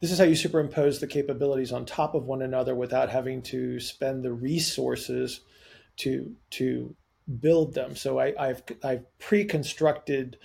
[0.00, 3.80] this is how you superimpose the capabilities on top of one another without having to
[3.80, 5.40] spend the resources
[5.96, 6.94] to to
[7.40, 7.96] build them.
[7.96, 10.38] So I, have I've pre-constructed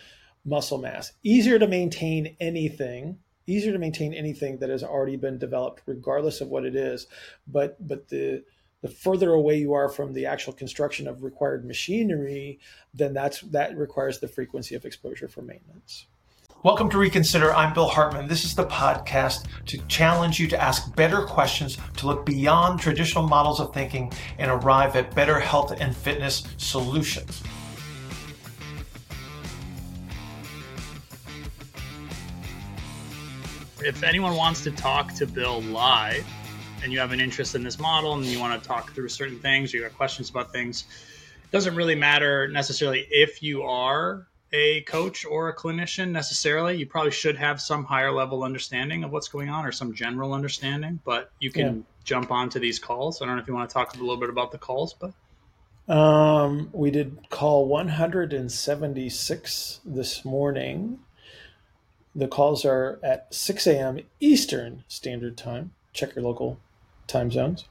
[0.43, 1.13] muscle mass.
[1.23, 6.49] Easier to maintain anything, easier to maintain anything that has already been developed, regardless of
[6.49, 7.07] what it is.
[7.47, 8.43] But but the
[8.81, 12.59] the further away you are from the actual construction of required machinery,
[12.93, 16.07] then that's that requires the frequency of exposure for maintenance.
[16.63, 17.53] Welcome to Reconsider.
[17.53, 18.25] I'm Bill Hartman.
[18.25, 23.27] This is the podcast to challenge you to ask better questions, to look beyond traditional
[23.27, 27.43] models of thinking, and arrive at better health and fitness solutions.
[33.81, 36.25] If anyone wants to talk to Bill live
[36.81, 39.37] and you have an interest in this model and you want to talk through certain
[39.39, 40.85] things, or you got questions about things,
[41.43, 46.77] it doesn't really matter necessarily if you are a coach or a clinician necessarily.
[46.77, 50.33] You probably should have some higher level understanding of what's going on or some general
[50.33, 51.81] understanding, but you can yeah.
[52.03, 53.19] jump onto these calls.
[53.21, 55.13] I don't know if you want to talk a little bit about the calls, but
[55.91, 60.99] um, we did call 176 this morning.
[62.15, 63.99] The calls are at 6 a.m.
[64.19, 65.71] Eastern Standard Time.
[65.93, 66.59] Check your local
[67.07, 67.65] time zones.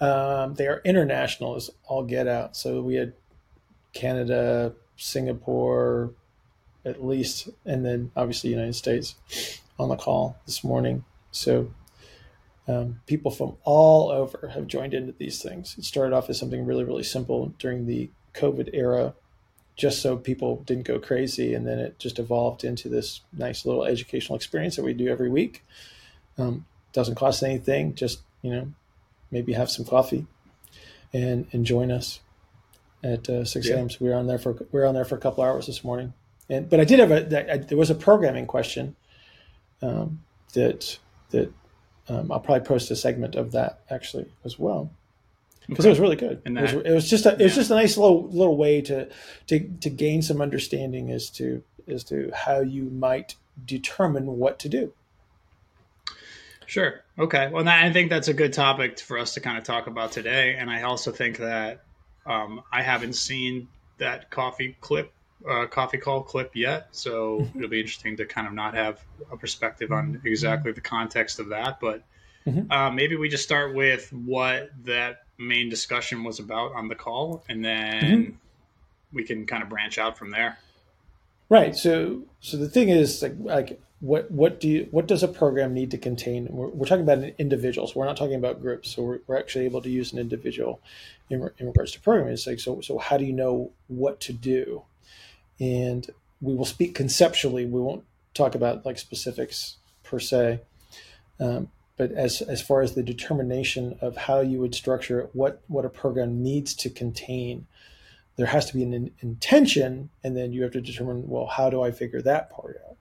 [0.00, 2.56] Um, they are international as all get out.
[2.56, 3.14] So we had
[3.94, 6.10] Canada, Singapore,
[6.84, 9.14] at least, and then obviously United States
[9.78, 11.04] on the call this morning.
[11.30, 11.72] So
[12.68, 15.76] um, people from all over have joined into these things.
[15.78, 19.14] It started off as something really, really simple during the COVID era,
[19.76, 23.84] just so people didn't go crazy, and then it just evolved into this nice little
[23.84, 25.64] educational experience that we do every week.
[26.38, 27.94] Um, doesn't cost anything.
[27.94, 28.72] Just you know,
[29.30, 30.26] maybe have some coffee
[31.12, 32.20] and and join us
[33.04, 33.78] at uh, 6 a.m.
[33.78, 33.88] Yeah.
[33.88, 35.84] So we were on there for we were on there for a couple hours this
[35.84, 36.14] morning.
[36.48, 38.96] And but I did have a I, there was a programming question
[39.82, 40.22] um,
[40.54, 40.98] that
[41.30, 41.52] that
[42.08, 44.90] um, I'll probably post a segment of that actually as well
[45.68, 45.90] because okay.
[45.90, 46.42] it was really good.
[46.44, 48.56] And that, it, was, it was just a it was just a nice little little
[48.56, 49.08] way to
[49.46, 54.68] to to gain some understanding as to as to how you might determine what to
[54.68, 54.92] do.
[56.66, 57.02] Sure.
[57.18, 57.50] Okay.
[57.52, 60.56] Well, I think that's a good topic for us to kind of talk about today.
[60.58, 61.83] And I also think that
[62.26, 63.68] um, I haven't seen
[63.98, 65.12] that coffee clip,
[65.48, 67.58] uh, coffee call clip yet, so mm-hmm.
[67.58, 71.50] it'll be interesting to kind of not have a perspective on exactly the context of
[71.50, 71.80] that.
[71.80, 72.02] But
[72.46, 72.70] mm-hmm.
[72.70, 77.44] uh, maybe we just start with what that main discussion was about on the call,
[77.48, 78.36] and then mm-hmm.
[79.12, 80.58] we can kind of branch out from there.
[81.48, 81.76] Right.
[81.76, 85.72] So, so the thing is, like, like what what do you what does a program
[85.72, 86.46] need to contain?
[86.50, 87.96] We're, we're talking about individuals.
[87.96, 88.90] We're not talking about groups.
[88.94, 90.82] So we're, we're actually able to use an individual
[91.30, 92.34] in, in regards to programming.
[92.34, 94.82] It's like so so how do you know what to do?
[95.58, 96.06] And
[96.42, 97.64] we will speak conceptually.
[97.64, 98.04] We won't
[98.34, 100.60] talk about like specifics per se.
[101.40, 105.62] Um, but as as far as the determination of how you would structure it what
[105.66, 107.66] what a program needs to contain
[108.36, 110.10] there has to be an intention.
[110.24, 112.93] And then you have to determine well how do i figure that part out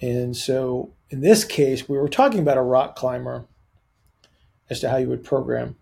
[0.00, 3.44] and so in this case, we were talking about a rock climber
[4.70, 5.76] as to how you would program.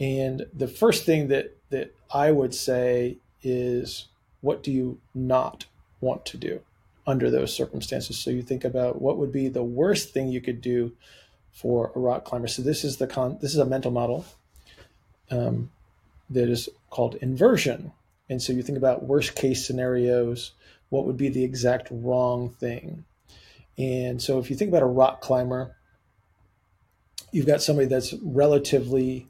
[0.00, 4.08] And the first thing that, that I would say is
[4.40, 5.66] what do you not
[6.00, 6.60] want to do
[7.06, 8.18] under those circumstances?
[8.18, 10.92] So you think about what would be the worst thing you could do
[11.52, 12.48] for a rock climber.
[12.48, 14.24] So this is the con this is a mental model
[15.30, 15.70] um,
[16.30, 17.92] that is called inversion.
[18.30, 20.52] And so you think about worst case scenarios,
[20.88, 23.04] what would be the exact wrong thing?
[23.78, 25.76] And so if you think about a rock climber,
[27.30, 29.28] you've got somebody that's relatively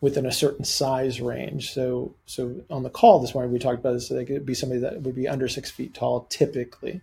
[0.00, 1.72] within a certain size range.
[1.72, 4.08] So so on the call this morning we talked about this.
[4.08, 7.02] So they could be somebody that would be under six feet tall typically.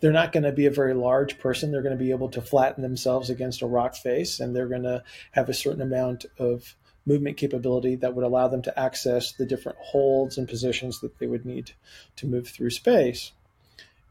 [0.00, 1.72] They're not going to be a very large person.
[1.72, 4.82] They're going to be able to flatten themselves against a rock face, and they're going
[4.82, 6.76] to have a certain amount of
[7.06, 11.26] movement capability that would allow them to access the different holds and positions that they
[11.26, 11.72] would need
[12.16, 13.32] to move through space.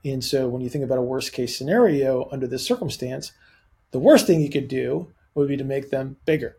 [0.05, 3.31] And so when you think about a worst case scenario under this circumstance,
[3.91, 6.57] the worst thing you could do would be to make them bigger.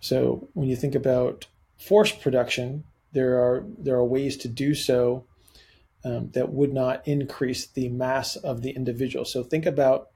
[0.00, 1.46] So when you think about
[1.76, 5.24] force production, there are there are ways to do so
[6.04, 9.24] um, that would not increase the mass of the individual.
[9.24, 10.10] So think about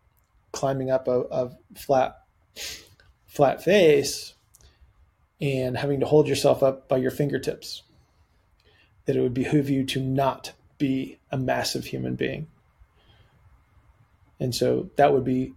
[0.53, 2.23] climbing up a, a flat
[3.27, 4.35] flat face
[5.41, 7.83] and having to hold yourself up by your fingertips.
[9.07, 12.49] That it would behoove you to not be a massive human being.
[14.41, 15.55] And so that would be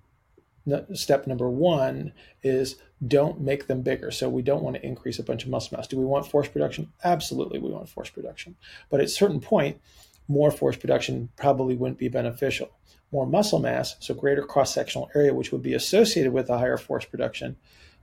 [0.94, 2.14] step number one
[2.44, 2.76] is
[3.06, 4.12] don't make them bigger.
[4.12, 5.88] So we don't want to increase a bunch of muscle mass.
[5.88, 6.92] Do we want force production?
[7.04, 8.56] Absolutely, we want force production.
[8.90, 9.80] But at a certain point,
[10.28, 12.70] more force production probably wouldn't be beneficial.
[13.12, 16.78] more muscle mass, so greater cross sectional area, which would be associated with a higher
[16.78, 17.56] force production,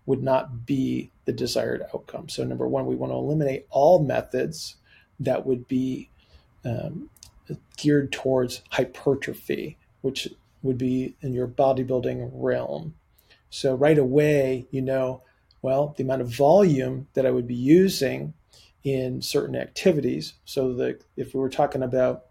[0.07, 2.29] would not be the desired outcome.
[2.29, 4.77] So, number one, we want to eliminate all methods
[5.21, 6.11] that would be
[6.65, 7.11] um,
[7.77, 10.29] geared towards hypertrophy, which
[10.63, 12.95] would be in your bodybuilding realm.
[13.51, 15.23] So, right away, you know,
[15.61, 18.35] well, the amount of volume that I would be using
[18.83, 20.35] in certain activities.
[20.45, 22.27] So, that if we were talking about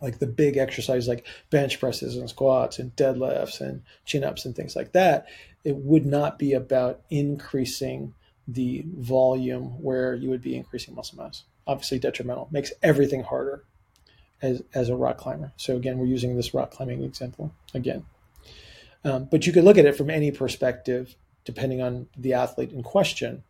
[0.00, 4.56] like the big exercise like bench presses and squats and deadlifts and chin ups and
[4.56, 5.26] things like that,
[5.64, 8.12] it would not be about increasing
[8.48, 11.44] the volume where you would be increasing muscle mass.
[11.66, 13.62] Obviously, detrimental, makes everything harder
[14.42, 15.52] as, as a rock climber.
[15.56, 18.04] So, again, we're using this rock climbing example again.
[19.04, 22.82] Um, but you could look at it from any perspective, depending on the athlete in
[22.82, 23.42] question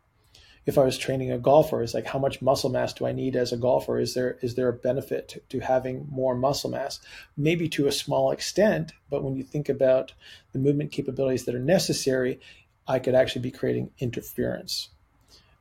[0.65, 3.35] if I was training a golfer, is like how much muscle mass do I need
[3.35, 3.99] as a golfer?
[3.99, 6.99] Is there is there a benefit to, to, having more muscle mass?
[7.35, 10.13] Maybe to a small extent, but when you think about
[10.53, 12.39] the movement capabilities that are necessary,
[12.87, 14.89] I could actually be creating interference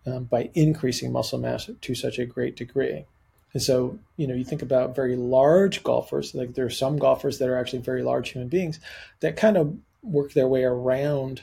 [0.07, 3.07] um, by increasing muscle mass to such a great degree.
[3.53, 7.39] And so, you know, you think about very large golfers, like there are some golfers
[7.39, 8.81] that are actually very large human beings
[9.21, 11.43] that kind of work their way around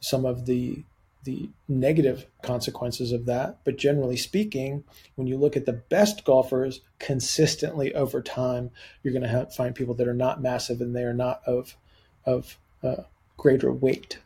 [0.00, 0.82] some of the
[1.24, 3.58] the negative consequences of that.
[3.64, 4.84] But generally speaking,
[5.16, 8.70] when you look at the best golfers consistently over time,
[9.02, 11.76] you're going to find people that are not massive and they are not of
[12.24, 13.02] of uh,
[13.36, 14.18] greater weight.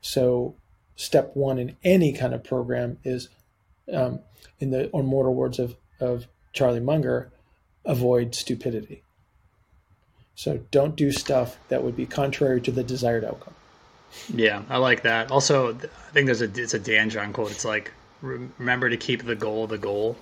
[0.00, 0.54] So,
[0.94, 3.28] step one in any kind of program is,
[3.92, 4.20] um,
[4.60, 7.30] in the immortal words of of Charlie Munger,
[7.84, 9.02] avoid stupidity.
[10.34, 13.54] So, don't do stuff that would be contrary to the desired outcome.
[14.34, 15.30] Yeah, I like that.
[15.30, 17.50] Also, I think there's a it's a Dan John quote.
[17.50, 20.16] It's like remember to keep the goal the goal.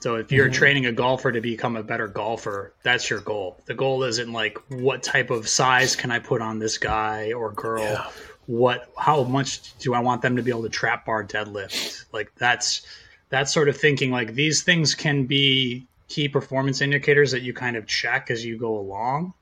[0.00, 0.54] So if you're mm-hmm.
[0.54, 3.60] training a golfer to become a better golfer, that's your goal.
[3.66, 7.52] The goal isn't like what type of size can I put on this guy or
[7.52, 7.82] girl.
[7.82, 8.10] Yeah.
[8.46, 12.06] What how much do I want them to be able to trap bar deadlift?
[12.12, 12.82] Like that's
[13.30, 17.76] that sort of thinking like these things can be key performance indicators that you kind
[17.76, 19.32] of check as you go along.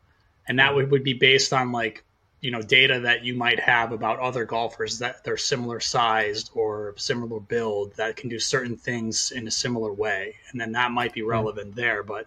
[0.46, 2.04] And that would, would be based on like
[2.40, 6.94] you know data that you might have about other golfers that they're similar sized or
[6.96, 11.12] similar build that can do certain things in a similar way and then that might
[11.12, 11.28] be hmm.
[11.28, 11.80] relevant mm-hmm.
[11.80, 12.26] there but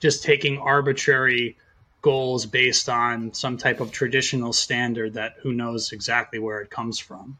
[0.00, 1.56] just taking arbitrary
[2.00, 6.98] goals based on some type of traditional standard that who knows exactly where it comes
[6.98, 7.38] from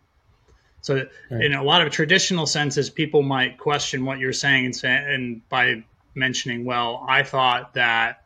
[0.82, 1.44] so right.
[1.44, 5.48] in a lot of traditional senses people might question what you're saying and, say, and
[5.48, 5.82] by
[6.14, 8.24] mentioning well i thought that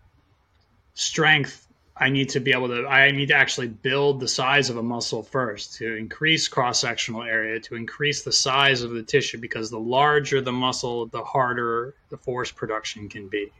[0.94, 1.66] strength
[1.98, 4.82] I need to be able to, I need to actually build the size of a
[4.82, 9.70] muscle first to increase cross sectional area, to increase the size of the tissue, because
[9.70, 13.50] the larger the muscle, the harder the force production can be.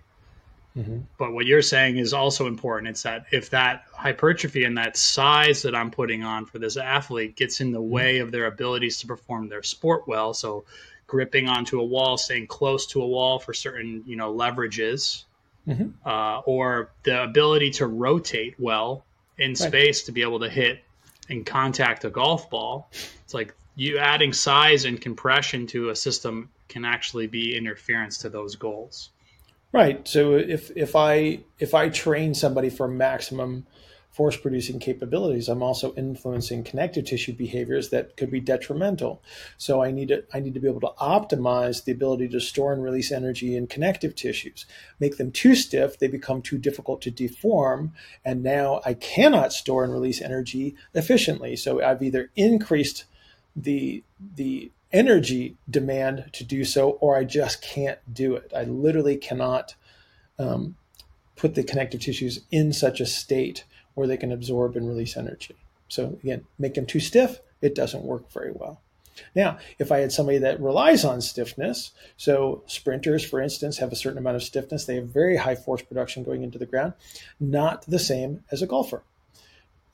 [0.76, 0.98] Mm-hmm.
[1.18, 2.88] But what you're saying is also important.
[2.88, 7.34] It's that if that hypertrophy and that size that I'm putting on for this athlete
[7.34, 7.90] gets in the mm-hmm.
[7.90, 10.64] way of their abilities to perform their sport well, so
[11.06, 15.24] gripping onto a wall, staying close to a wall for certain, you know, leverages,
[15.66, 15.88] mm-hmm.
[16.06, 19.04] uh, or the ability to rotate well
[19.38, 19.58] in right.
[19.58, 20.82] space to be able to hit
[21.28, 22.88] and contact a golf ball.
[23.24, 28.28] It's like you adding size and compression to a system can actually be interference to
[28.28, 29.10] those goals.
[29.76, 30.08] Right.
[30.08, 33.66] So if if I if I train somebody for maximum
[34.10, 39.22] force producing capabilities, I'm also influencing connective tissue behaviors that could be detrimental.
[39.58, 42.72] So I need to I need to be able to optimize the ability to store
[42.72, 44.64] and release energy in connective tissues.
[44.98, 47.92] Make them too stiff, they become too difficult to deform,
[48.24, 51.54] and now I cannot store and release energy efficiently.
[51.54, 53.04] So I've either increased
[53.54, 54.02] the
[54.36, 58.52] the energy demand to do so, or I just can't do it.
[58.54, 59.74] I literally cannot
[60.38, 60.76] um,
[61.36, 63.64] put the connective tissues in such a state
[63.94, 65.56] where they can absorb and release energy.
[65.88, 68.80] So again, make them too stiff, it doesn't work very well.
[69.34, 73.96] Now, if I had somebody that relies on stiffness, so sprinters, for instance, have a
[73.96, 76.92] certain amount of stiffness, they have very high force production going into the ground,
[77.40, 79.02] not the same as a golfer.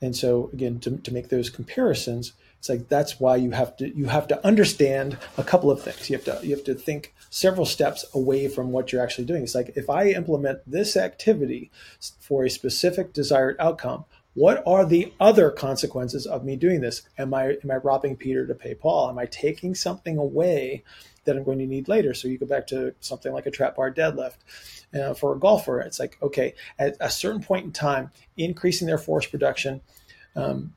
[0.01, 3.89] And so again, to, to make those comparisons, it's like that's why you have to
[3.93, 6.09] you have to understand a couple of things.
[6.09, 9.43] You have to you have to think several steps away from what you're actually doing.
[9.43, 11.71] It's like if I implement this activity
[12.21, 17.01] for a specific desired outcome, what are the other consequences of me doing this?
[17.17, 19.09] Am I am I robbing Peter to pay Paul?
[19.09, 20.85] Am I taking something away
[21.25, 22.13] that I'm going to need later?
[22.13, 24.37] So you go back to something like a trap bar deadlift.
[24.97, 28.97] Uh, for a golfer, it's like okay, at a certain point in time, increasing their
[28.97, 29.81] force production
[30.37, 30.73] um,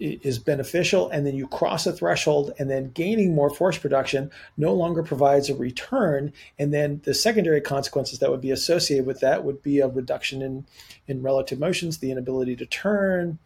[0.00, 4.72] is beneficial and then you cross a threshold and then gaining more force production no
[4.72, 6.32] longer provides a return.
[6.58, 10.42] And then the secondary consequences that would be associated with that would be a reduction
[10.42, 10.66] in
[11.06, 13.38] in relative motions the inability to turn.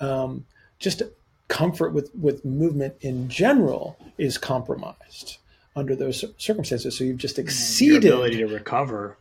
[0.00, 0.46] Um,
[0.78, 1.02] just
[1.48, 5.36] comfort with with movement in general is compromised
[5.76, 6.96] under those circumstances.
[6.96, 9.18] So you've just exceeded Your ability to recover.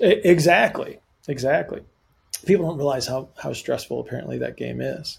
[0.00, 0.98] Exactly
[1.28, 1.82] exactly.
[2.46, 5.18] People don't realize how how stressful apparently that game is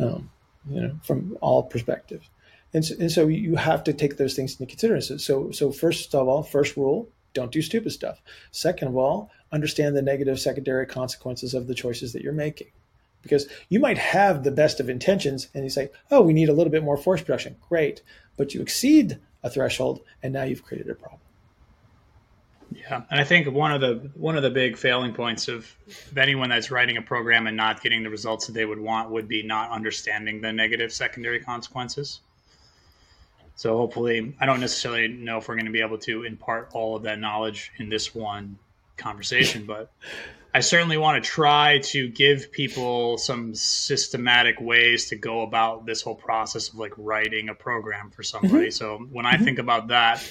[0.00, 0.30] um,
[0.68, 2.28] you know, from all perspectives.
[2.72, 5.18] And so, and so you have to take those things into consideration.
[5.18, 8.20] So, so first of all, first rule, don't do stupid stuff.
[8.50, 12.68] Second of all, understand the negative secondary consequences of the choices that you're making.
[13.22, 16.54] Because you might have the best of intentions and you say, oh, we need a
[16.54, 17.56] little bit more force production.
[17.68, 18.02] Great.
[18.36, 21.20] But you exceed a threshold and now you've created a problem.
[22.72, 26.18] Yeah, and I think one of the one of the big failing points of, of
[26.18, 29.28] anyone that's writing a program and not getting the results that they would want would
[29.28, 32.20] be not understanding the negative secondary consequences.
[33.56, 36.96] So hopefully, I don't necessarily know if we're going to be able to impart all
[36.96, 38.58] of that knowledge in this one
[38.96, 39.90] conversation, but
[40.54, 46.02] I certainly want to try to give people some systematic ways to go about this
[46.02, 48.68] whole process of like writing a program for somebody.
[48.68, 48.70] Mm-hmm.
[48.70, 49.44] So when I mm-hmm.
[49.44, 50.22] think about that,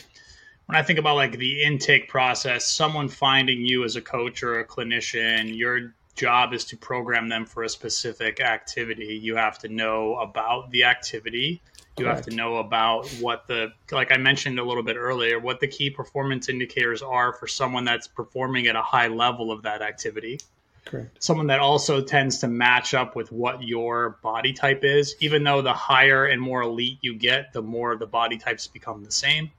[0.70, 4.60] when I think about like the intake process, someone finding you as a coach or
[4.60, 9.20] a clinician, your job is to program them for a specific activity.
[9.20, 11.60] You have to know about the activity.
[11.98, 12.18] You Correct.
[12.18, 15.68] have to know about what the, like I mentioned a little bit earlier, what the
[15.68, 20.40] key performance indicators are for someone that's performing at a high level of that activity.
[20.86, 21.24] Correct.
[21.24, 25.16] Someone that also tends to match up with what your body type is.
[25.20, 29.04] Even though the higher and more elite you get, the more the body types become
[29.04, 29.50] the same.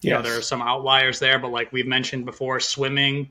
[0.00, 0.18] You yes.
[0.18, 3.30] know, there are some outliers there, but like we've mentioned before, swimming,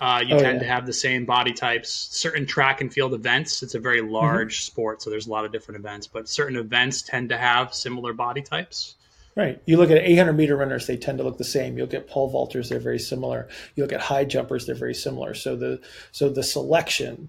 [0.00, 0.66] uh, you oh, tend yeah.
[0.66, 1.90] to have the same body types.
[1.90, 4.12] Certain track and field events, it's a very mm-hmm.
[4.12, 4.72] large mm-hmm.
[4.72, 8.12] sport, so there's a lot of different events, but certain events tend to have similar
[8.12, 8.96] body types.
[9.36, 9.60] Right.
[9.66, 11.76] You look at 800 meter runners, they tend to look the same.
[11.76, 13.48] You'll get pole vaulters, they're very similar.
[13.74, 15.34] You look at high jumpers, they're very similar.
[15.34, 15.80] So the
[16.10, 17.28] so the selection,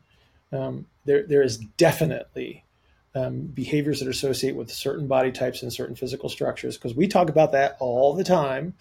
[0.54, 2.64] um, there there is definitely
[3.18, 7.08] um, behaviors that are associated with certain body types and certain physical structures, because we
[7.08, 8.76] talk about that all the time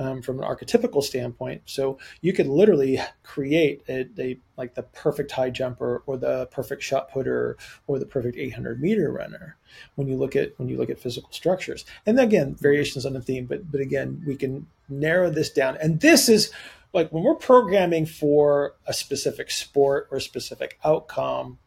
[0.00, 1.62] um, from an archetypical standpoint.
[1.66, 6.82] So you could literally create a, a, like the perfect high jumper or the perfect
[6.82, 9.56] shot putter or the perfect 800 meter runner
[9.96, 11.84] when you look at when you look at physical structures.
[12.06, 15.76] And again, variations on the theme, but but again, we can narrow this down.
[15.76, 16.50] And this is
[16.94, 21.58] like when we're programming for a specific sport or a specific outcome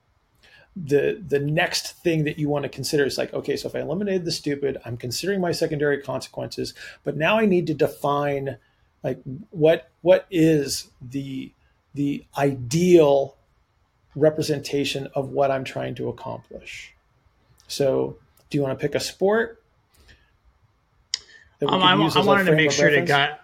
[0.75, 3.79] the the next thing that you want to consider is like okay so if i
[3.79, 8.57] eliminated the stupid i'm considering my secondary consequences but now i need to define
[9.03, 9.19] like
[9.51, 11.51] what what is the
[11.93, 13.35] the ideal
[14.15, 16.93] representation of what i'm trying to accomplish
[17.67, 18.17] so
[18.49, 19.59] do you want to pick a sport
[21.61, 23.07] um, I, I wanted to make sure reference?
[23.07, 23.39] to got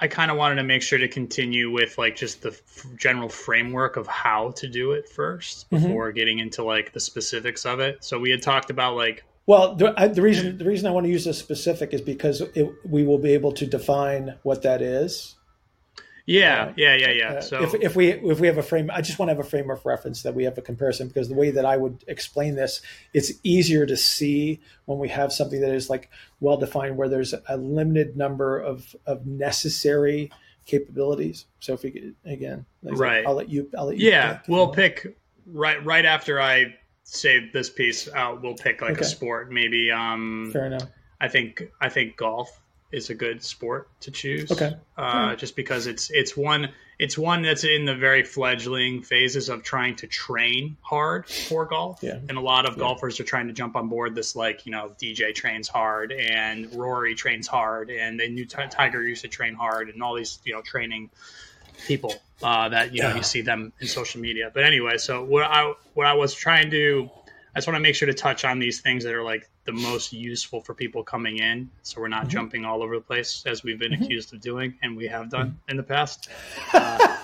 [0.00, 3.28] I kind of wanted to make sure to continue with like just the f- general
[3.28, 5.76] framework of how to do it 1st mm-hmm.
[5.76, 8.04] before getting into like the specifics of it.
[8.04, 11.06] So we had talked about like well, the, I, the reason the reason I want
[11.06, 14.82] to use this specific is because it, we will be able to define what that
[14.82, 15.36] is
[16.26, 17.32] yeah, uh, yeah, yeah, yeah.
[17.34, 19.44] Uh, so if, if we if we have a frame, I just want to have
[19.44, 22.04] a frame of reference that we have a comparison because the way that I would
[22.08, 22.82] explain this,
[23.14, 27.32] it's easier to see when we have something that is like well defined, where there's
[27.48, 30.32] a limited number of of necessary
[30.64, 31.46] capabilities.
[31.60, 33.70] So if we could, again, like right, I'll let you.
[33.78, 34.10] I'll let you.
[34.10, 35.16] Yeah, we'll pick
[35.46, 38.42] right right after I say this piece out.
[38.42, 39.02] We'll pick like okay.
[39.02, 39.92] a sport, maybe.
[39.92, 40.88] Um, Fair enough.
[41.20, 42.60] I think I think golf
[42.92, 44.50] is a good sport to choose.
[44.50, 44.76] Okay.
[44.96, 49.62] Uh, just because it's it's one it's one that's in the very fledgling phases of
[49.62, 52.00] trying to train hard for golf.
[52.02, 52.18] Yeah.
[52.28, 52.80] And a lot of yeah.
[52.80, 56.72] golfers are trying to jump on board this like, you know, DJ trains hard and
[56.74, 60.54] Rory trains hard and then new Tiger used to train hard and all these, you
[60.54, 61.10] know, training
[61.86, 63.16] people uh, that you know yeah.
[63.16, 64.50] you see them in social media.
[64.52, 67.10] But anyway, so what I what I was trying to
[67.54, 69.72] I just want to make sure to touch on these things that are like the
[69.72, 72.30] most useful for people coming in, so we're not mm-hmm.
[72.30, 74.04] jumping all over the place as we've been mm-hmm.
[74.04, 75.70] accused of doing, and we have done mm-hmm.
[75.70, 76.28] in the past.
[76.72, 77.16] Uh,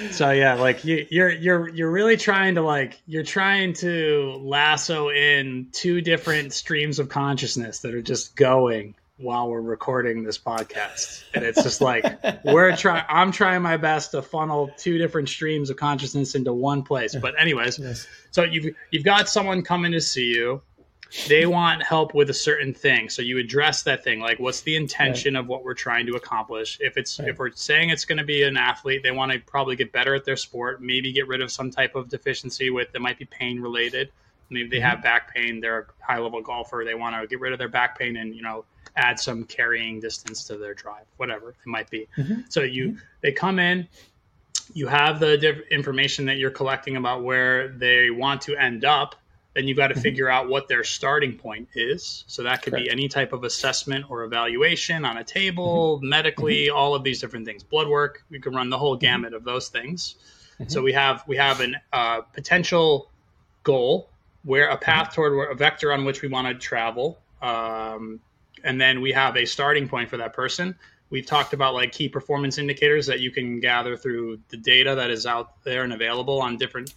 [0.10, 5.10] so yeah, like you, you're you're you're really trying to like you're trying to lasso
[5.10, 11.24] in two different streams of consciousness that are just going while we're recording this podcast.
[11.34, 12.04] And it's just like
[12.44, 16.82] we're trying I'm trying my best to funnel two different streams of consciousness into one
[16.82, 17.14] place.
[17.14, 18.06] But anyways, yes.
[18.30, 20.62] so you've you've got someone coming to see you.
[21.28, 23.08] They want help with a certain thing.
[23.08, 24.20] So you address that thing.
[24.20, 25.40] Like what's the intention right.
[25.40, 26.78] of what we're trying to accomplish?
[26.80, 27.28] If it's right.
[27.28, 30.14] if we're saying it's going to be an athlete, they want to probably get better
[30.14, 33.24] at their sport, maybe get rid of some type of deficiency with that might be
[33.24, 34.10] pain related
[34.50, 35.60] Maybe they have back pain.
[35.60, 36.82] They're a high level golfer.
[36.84, 38.64] They want to get rid of their back pain and you know
[38.96, 42.08] add some carrying distance to their drive, whatever it might be.
[42.16, 42.42] Mm-hmm.
[42.48, 42.98] So you mm-hmm.
[43.22, 43.88] they come in,
[44.72, 49.16] you have the diff- information that you're collecting about where they want to end up.
[49.56, 50.02] Then you've got to mm-hmm.
[50.02, 52.24] figure out what their starting point is.
[52.26, 52.84] So that could Correct.
[52.84, 56.10] be any type of assessment or evaluation on a table, mm-hmm.
[56.10, 56.76] medically, mm-hmm.
[56.76, 57.62] all of these different things.
[57.62, 59.06] Blood work, we can run the whole mm-hmm.
[59.06, 60.16] gamut of those things.
[60.68, 63.10] So we have we have an uh, potential
[63.62, 64.08] goal
[64.44, 67.18] where a path toward a vector on which we want to travel.
[67.42, 68.20] Um,
[68.62, 70.74] and then we have a starting point for that person.
[71.10, 75.10] We've talked about like key performance indicators that you can gather through the data that
[75.10, 76.92] is out there and available on different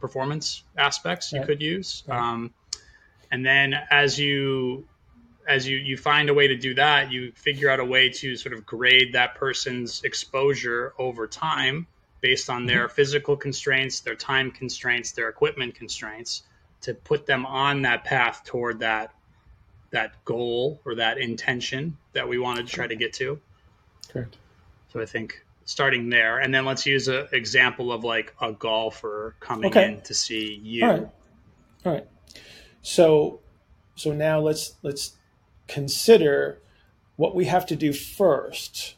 [0.00, 2.04] performance aspects you could use.
[2.08, 2.52] Um,
[3.30, 4.86] and then as you
[5.48, 8.36] as you you find a way to do that, you figure out a way to
[8.36, 11.86] sort of grade that person's exposure over time
[12.20, 12.94] based on their mm-hmm.
[12.94, 16.42] physical constraints, their time constraints, their equipment constraints
[16.82, 19.12] to put them on that path toward that
[19.90, 23.40] that goal or that intention that we wanted to try to get to.
[24.08, 24.36] Correct.
[24.92, 29.34] So I think starting there, and then let's use an example of like a golfer
[29.40, 29.92] coming okay.
[29.92, 30.84] in to see you.
[30.84, 31.08] All right.
[31.84, 32.06] All right.
[32.80, 33.40] So
[33.96, 35.16] so now let's let's
[35.66, 36.60] consider
[37.16, 38.94] what we have to do first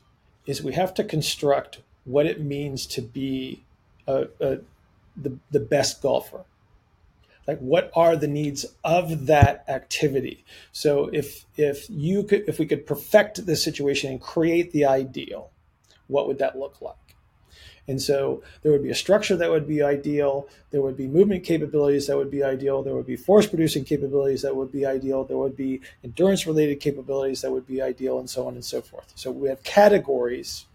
[0.46, 3.64] is we have to construct what it means to be
[4.06, 4.58] a, a
[5.16, 6.44] the, the best golfer
[7.46, 12.66] like what are the needs of that activity so if if you could if we
[12.66, 15.50] could perfect the situation and create the ideal
[16.08, 16.96] what would that look like?
[17.86, 20.46] And so there would be a structure that would be ideal.
[20.70, 22.82] There would be movement capabilities that would be ideal.
[22.82, 25.24] There would be force producing capabilities that would be ideal.
[25.24, 28.82] There would be endurance related capabilities that would be ideal and so on and so
[28.82, 29.10] forth.
[29.14, 30.66] So we have categories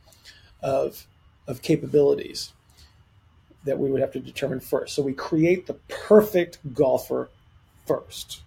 [0.64, 1.06] of
[1.48, 2.54] of capabilities
[3.66, 4.96] that we would have to determine first.
[4.96, 7.30] So we create the perfect golfer
[7.86, 8.42] first.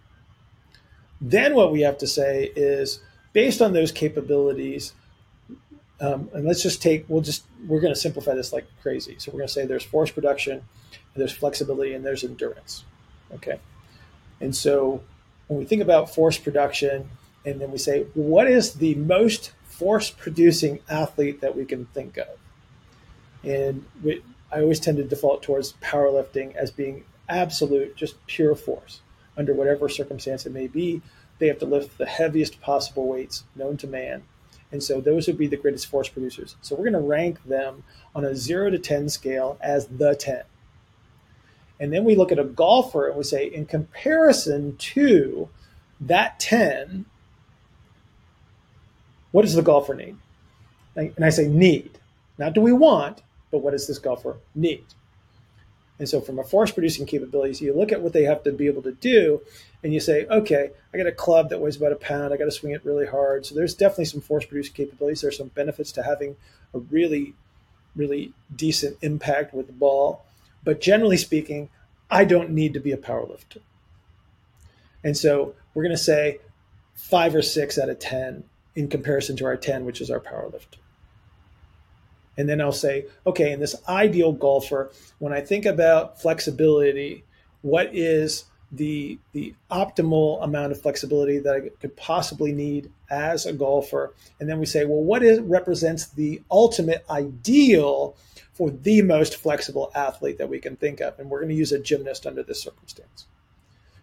[1.21, 3.01] Then what we have to say is
[3.33, 4.93] based on those capabilities,
[6.01, 9.17] um, and let's just take, we'll just, we're going to simplify this like crazy.
[9.19, 10.63] So we're going to say there's force production,
[11.15, 12.85] there's flexibility, and there's endurance.
[13.35, 13.59] Okay.
[14.41, 15.03] And so
[15.49, 17.09] when we think about force production,
[17.45, 22.19] and then we say, what is the most force producing athlete that we can think
[22.19, 22.29] of?
[23.45, 29.01] And we, I always tend to default towards powerlifting as being absolute, just pure force.
[29.37, 31.03] Under whatever circumstance it may be,
[31.39, 34.23] they have to lift the heaviest possible weights known to man.
[34.77, 36.55] And so those would be the greatest force producers.
[36.61, 37.83] So we're going to rank them
[38.15, 40.43] on a 0 to 10 scale as the 10.
[41.81, 45.49] And then we look at a golfer and we say, in comparison to
[45.99, 47.07] that 10,
[49.33, 50.17] what does the golfer need?
[50.95, 51.99] And I say need.
[52.37, 54.85] Not do we want, but what does this golfer need?
[55.99, 58.67] And so, from a force producing capabilities, you look at what they have to be
[58.67, 59.41] able to do,
[59.83, 62.35] and you say, okay, I got a club that weighs about a pound.
[62.35, 63.47] I got to swing it really hard.
[63.47, 65.23] So there's definitely some force producing capabilities.
[65.23, 66.37] There's some benefits to having
[66.75, 67.35] a really,
[67.95, 70.25] really decent impact with the ball.
[70.65, 71.71] But generally speaking,
[72.11, 73.61] I don't need to be a power lifter.
[75.03, 76.41] And so we're going to say
[76.95, 80.49] five or six out of 10 in comparison to our 10, which is our power
[80.53, 80.79] lifter.
[82.37, 87.25] And then I'll say, okay, in this ideal golfer, when I think about flexibility,
[87.63, 93.53] what is the the optimal amount of flexibility that I could possibly need as a
[93.53, 94.13] golfer?
[94.41, 98.17] And then we say, well, what is represents the ultimate ideal
[98.53, 101.19] for the most flexible athlete that we can think of?
[101.19, 103.27] And we're going to use a gymnast under this circumstance.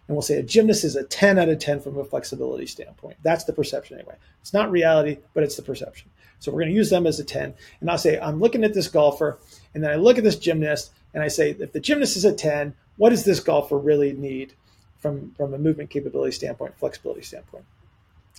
[0.06, 3.16] And we'll say a gymnast is a 10 out of 10 from a flexibility standpoint.
[3.22, 4.16] That's the perception anyway.
[4.42, 6.10] It's not reality, but it's the perception.
[6.40, 7.54] So we're going to use them as a 10.
[7.80, 9.38] And I'll say, I'm looking at this golfer,
[9.72, 12.34] and then I look at this gymnast, and I say, if the gymnast is a
[12.34, 14.52] 10, what does this golfer really need
[14.98, 17.64] from, from a movement capability standpoint, flexibility standpoint?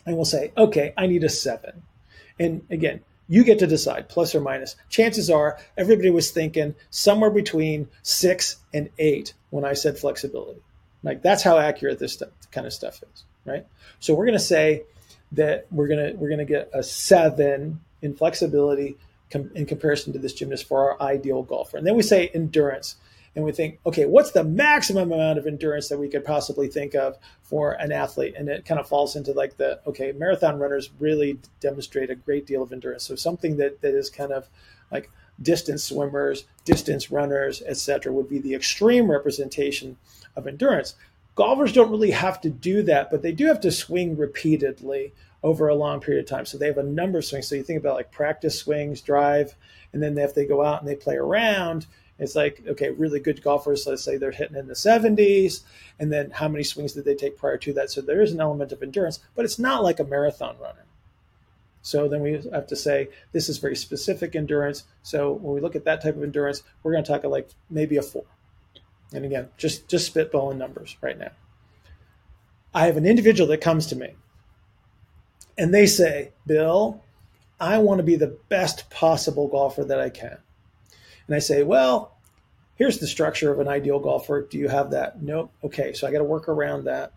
[0.06, 1.82] And we'll say, okay, I need a seven.
[2.40, 4.76] And again, you get to decide, plus or minus.
[4.90, 10.62] Chances are everybody was thinking somewhere between six and eight when I said flexibility.
[11.06, 13.66] Like that's how accurate this stuff, kind of stuff is, right?
[14.00, 14.84] So we're going to say
[15.34, 18.98] that we're going to we're going to get a seven in flexibility
[19.32, 21.78] com- in comparison to this gymnast for our ideal golfer.
[21.78, 22.96] And then we say endurance.
[23.36, 26.96] And we think, okay, what's the maximum amount of endurance that we could possibly think
[26.96, 28.34] of for an athlete?
[28.38, 32.48] And it kind of falls into like the, okay, marathon runners really demonstrate a great
[32.48, 33.04] deal of endurance.
[33.04, 34.48] So something that, that is kind of
[34.90, 39.98] like distance swimmers, distance runners, etc., would be the extreme representation
[40.36, 40.96] of endurance.
[41.36, 45.68] Golfers don't really have to do that, but they do have to swing repeatedly over
[45.68, 46.46] a long period of time.
[46.46, 47.48] So they have a number of swings.
[47.48, 49.56] So you think about like practice swings, drive,
[49.94, 51.86] and then if they go out and they play around,
[52.18, 55.64] It's like, okay, really good golfers, let's say they're hitting in the 70s,
[56.00, 57.90] and then how many swings did they take prior to that?
[57.90, 60.85] So there is an element of endurance, but it's not like a marathon runner.
[61.86, 64.86] So then we have to say this is very specific endurance.
[65.04, 67.52] So when we look at that type of endurance, we're going to talk at like
[67.70, 68.24] maybe a four.
[69.14, 71.30] And again, just just spitballing numbers right now.
[72.74, 74.16] I have an individual that comes to me
[75.60, 77.04] and they say, Bill,
[77.60, 80.40] I want to be the best possible golfer that I can.
[81.28, 82.18] And I say, well,
[82.78, 84.42] here's the structure of an ideal golfer.
[84.42, 85.22] Do you have that?
[85.22, 85.52] Nope.
[85.64, 87.14] Okay, so I got to work around that.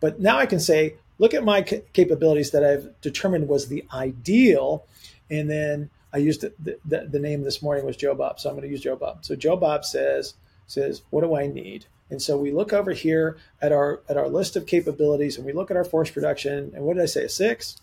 [0.00, 4.84] But now I can say, look at my capabilities that I've determined was the ideal.
[5.30, 8.40] And then I used the, the, the name this morning was Joe Bob.
[8.40, 9.24] So I'm going to use Joe Bob.
[9.24, 10.34] So Joe Bob says,
[10.66, 11.86] says, what do I need?
[12.10, 15.52] And so we look over here at our at our list of capabilities and we
[15.52, 17.80] look at our force production and what did I say, a six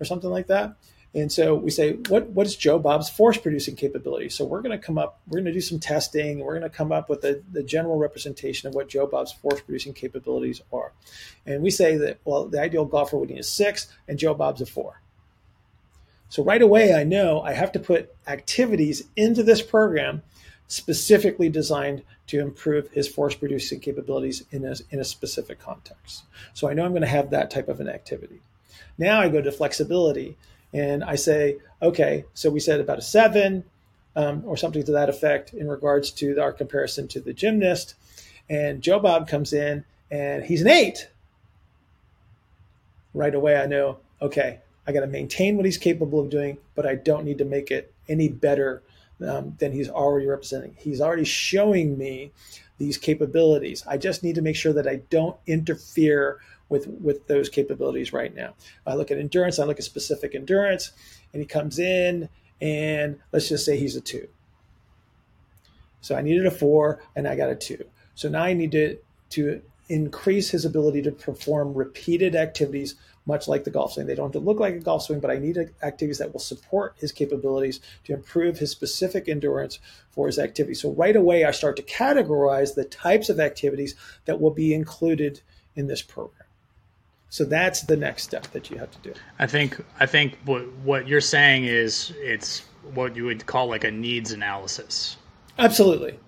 [0.00, 0.74] or something like that?
[1.14, 4.30] And so we say, what, what is Joe Bob's force producing capability?
[4.30, 6.74] So we're going to come up, we're going to do some testing, we're going to
[6.74, 10.92] come up with the, the general representation of what Joe Bob's force producing capabilities are.
[11.44, 14.62] And we say that, well, the ideal golfer would need a six, and Joe Bob's
[14.62, 15.02] a four.
[16.30, 20.22] So right away, I know I have to put activities into this program
[20.66, 26.24] specifically designed to improve his force producing capabilities in a, in a specific context.
[26.54, 28.40] So I know I'm going to have that type of an activity.
[28.96, 30.38] Now I go to flexibility
[30.72, 33.64] and I say, okay, so we said about a seven
[34.16, 37.94] um, or something to that effect in regards to our comparison to the gymnast.
[38.48, 41.08] And Joe Bob comes in and he's an eight.
[43.14, 46.86] Right away, I know, okay, I got to maintain what he's capable of doing, but
[46.86, 48.82] I don't need to make it any better
[49.26, 50.74] um, than he's already representing.
[50.78, 52.32] He's already showing me
[52.78, 53.84] these capabilities.
[53.86, 58.34] I just need to make sure that I don't interfere with with those capabilities right
[58.34, 58.54] now.
[58.86, 60.92] I look at endurance, I look at specific endurance,
[61.32, 62.28] and he comes in
[62.60, 64.28] and let's just say he's a two.
[66.00, 67.84] So I needed a four and I got a two.
[68.14, 68.98] So now I need to
[69.30, 72.94] to increase his ability to perform repeated activities,
[73.26, 74.06] much like the golf swing.
[74.06, 76.40] They don't have to look like a golf swing, but I need activities that will
[76.40, 79.78] support his capabilities to improve his specific endurance
[80.10, 80.74] for his activity.
[80.74, 85.40] So right away, I start to categorize the types of activities that will be included
[85.76, 86.42] in this program.
[87.28, 89.18] So that's the next step that you have to do.
[89.38, 92.60] I think I think what what you're saying is it's
[92.92, 95.16] what you would call like a needs analysis.
[95.58, 96.18] Absolutely.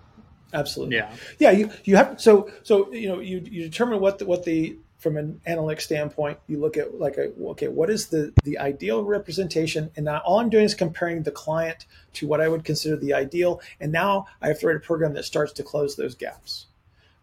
[0.55, 0.97] Absolutely.
[0.97, 1.15] Yeah.
[1.39, 4.79] Yeah, you, you have so so you know you you determine what the, what the
[5.05, 9.05] from an analytic standpoint, you look at like a okay, what is the the ideal
[9.05, 9.91] representation?
[9.97, 13.13] And now all I'm doing is comparing the client to what I would consider the
[13.13, 16.67] ideal, and now I have to write a program that starts to close those gaps.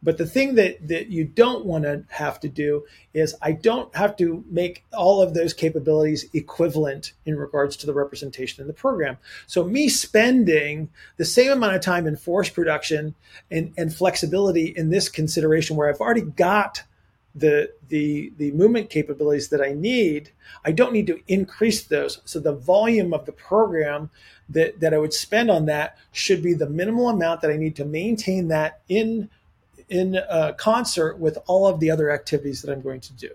[0.04, 3.96] But the thing that, that you don't want to have to do is I don't
[3.96, 8.74] have to make all of those capabilities equivalent in regards to the representation in the
[8.74, 9.17] program.
[9.46, 13.13] So me spending the same amount of time in force production
[13.52, 16.82] and, and flexibility in this consideration where I've already got
[17.34, 20.32] the the the movement capabilities that I need,
[20.65, 22.22] I don't need to increase those.
[22.26, 24.10] So the volume of the program
[24.50, 27.76] that, that I would spend on that should be the minimal amount that I need
[27.78, 29.30] to maintain that in
[29.89, 33.30] in uh, concert with all of the other activities that I'm going to do.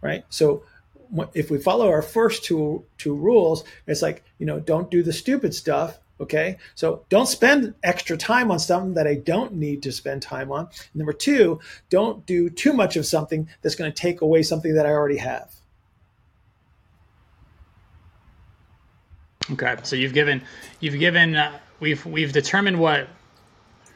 [0.00, 0.24] Right.
[0.30, 0.62] So
[1.34, 5.12] if we follow our first two two rules, it's like you know don't do the
[5.12, 5.98] stupid stuff.
[6.20, 10.50] Okay, so don't spend extra time on something that I don't need to spend time
[10.50, 10.66] on.
[10.66, 14.74] And number two, don't do too much of something that's going to take away something
[14.74, 15.54] that I already have.
[19.52, 20.42] Okay, so you've given
[20.80, 23.08] you've given uh, we've we've determined what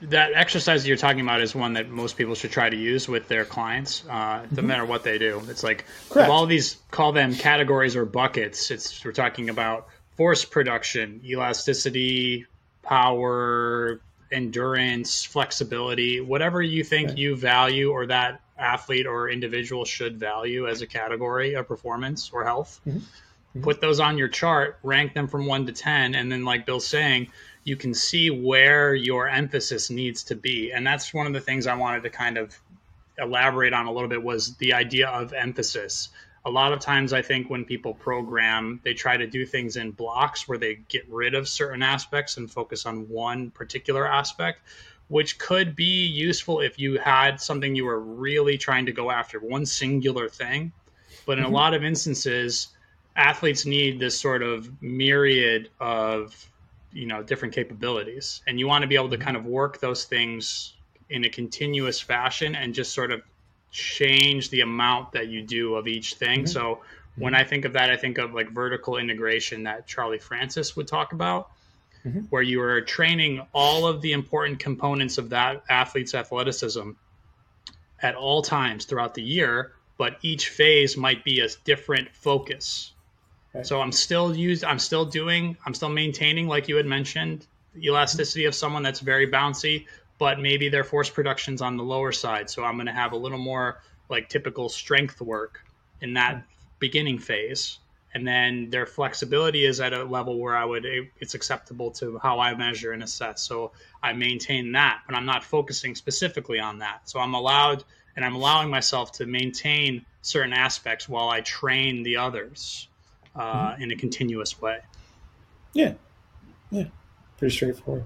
[0.02, 3.06] that exercise that you're talking about is one that most people should try to use
[3.06, 4.66] with their clients, uh, no mm-hmm.
[4.66, 5.42] matter what they do.
[5.48, 8.70] It's like of all these call them categories or buckets.
[8.70, 9.88] It's we're talking about
[10.22, 12.46] force production, elasticity,
[12.80, 17.18] power, endurance, flexibility, whatever you think right.
[17.18, 22.44] you value or that athlete or individual should value as a category of performance or
[22.44, 22.80] health.
[22.86, 22.98] Mm-hmm.
[22.98, 23.62] Mm-hmm.
[23.62, 26.86] Put those on your chart, rank them from one to ten, and then like Bill's
[26.86, 27.26] saying
[27.64, 30.70] you can see where your emphasis needs to be.
[30.70, 32.56] And that's one of the things I wanted to kind of
[33.18, 36.10] elaborate on a little bit was the idea of emphasis.
[36.44, 39.92] A lot of times, I think when people program, they try to do things in
[39.92, 44.60] blocks where they get rid of certain aspects and focus on one particular aspect,
[45.08, 49.38] which could be useful if you had something you were really trying to go after,
[49.38, 50.72] one singular thing.
[51.26, 51.52] But in mm-hmm.
[51.52, 52.68] a lot of instances,
[53.16, 56.34] athletes need this sort of myriad of
[56.92, 59.24] you know different capabilities and you want to be able to mm-hmm.
[59.24, 60.74] kind of work those things
[61.10, 63.22] in a continuous fashion and just sort of
[63.72, 66.46] change the amount that you do of each thing mm-hmm.
[66.46, 66.82] so
[67.16, 70.86] when i think of that i think of like vertical integration that charlie francis would
[70.86, 71.50] talk about
[72.04, 72.20] mm-hmm.
[72.30, 76.90] where you are training all of the important components of that athlete's athleticism
[78.02, 82.92] at all times throughout the year, but each phase might be a different focus.
[83.62, 87.86] So I'm still used I'm still doing I'm still maintaining like you had mentioned the
[87.86, 89.86] elasticity of someone that's very bouncy,
[90.22, 92.48] but maybe their force production's on the lower side.
[92.48, 95.64] So I'm going to have a little more like typical strength work
[96.00, 96.46] in that mm-hmm.
[96.78, 97.80] beginning phase
[98.14, 100.86] and then their flexibility is at a level where I would
[101.18, 103.42] it's acceptable to how I measure and assess.
[103.42, 107.00] So I maintain that, but I'm not focusing specifically on that.
[107.08, 107.82] So I'm allowed
[108.14, 112.86] and I'm allowing myself to maintain certain aspects while I train the others
[113.34, 113.82] uh, mm-hmm.
[113.82, 114.78] in a continuous way.
[115.72, 115.94] Yeah,
[116.70, 116.84] yeah,
[117.38, 118.04] pretty straightforward.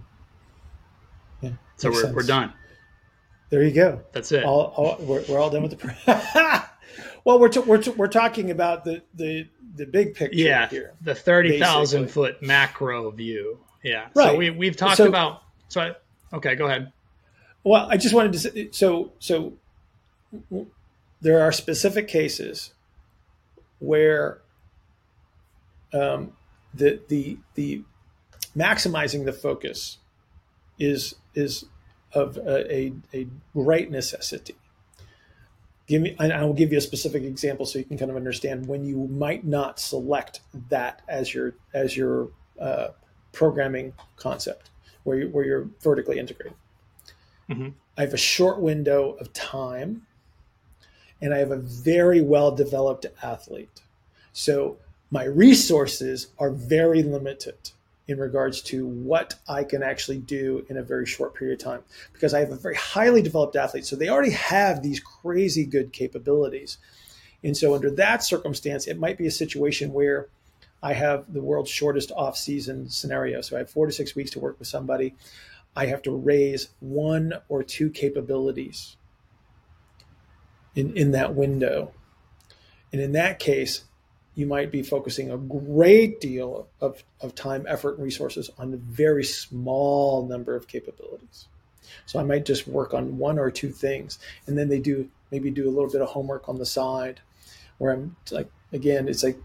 [1.76, 2.52] So we're, we're done.
[3.50, 4.02] There you go.
[4.12, 4.44] That's it.
[4.44, 6.64] All, all we're, we're all done with the.
[7.24, 10.94] well, we're, t- we're, t- we're talking about the the the big picture yeah, here.
[11.02, 13.60] The thirty thousand foot macro view.
[13.82, 14.08] Yeah.
[14.14, 14.32] Right.
[14.32, 15.42] So we we've talked so, about.
[15.68, 16.92] So I, okay, go ahead.
[17.62, 19.54] Well, I just wanted to say so so.
[21.20, 22.72] There are specific cases
[23.78, 24.40] where
[25.92, 26.32] um,
[26.74, 27.82] the the the
[28.56, 29.98] maximizing the focus
[30.78, 31.66] is is
[32.12, 34.56] of a, a, a great necessity.
[35.86, 38.16] Give me and i will give you a specific example so you can kind of
[38.16, 42.88] understand when you might not select that as your as your uh,
[43.30, 44.70] programming concept
[45.04, 46.56] where, you, where you're vertically integrated.
[47.48, 47.68] Mm-hmm.
[47.96, 50.04] i have a short window of time
[51.22, 53.82] and i have a very well developed athlete.
[54.32, 54.78] So
[55.12, 57.70] my resources are very limited
[58.08, 61.82] in regards to what I can actually do in a very short period of time
[62.12, 63.84] because I have a very highly developed athlete.
[63.84, 66.78] So they already have these crazy good capabilities.
[67.42, 70.28] And so, under that circumstance, it might be a situation where
[70.82, 73.40] I have the world's shortest off season scenario.
[73.40, 75.14] So I have four to six weeks to work with somebody.
[75.74, 78.96] I have to raise one or two capabilities
[80.74, 81.92] in, in that window.
[82.92, 83.84] And in that case,
[84.36, 88.76] you might be focusing a great deal of, of time, effort, and resources on a
[88.76, 91.46] very small number of capabilities.
[92.04, 95.50] So I might just work on one or two things, and then they do maybe
[95.50, 97.20] do a little bit of homework on the side,
[97.78, 99.38] where I'm like, again, it's like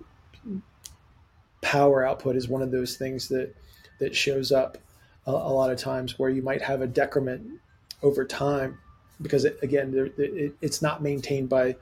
[1.62, 3.56] power output is one of those things that
[4.00, 4.78] that shows up
[5.26, 7.60] a, a lot of times where you might have a decrement
[8.04, 8.80] over time
[9.22, 11.76] because it, again, it, it's not maintained by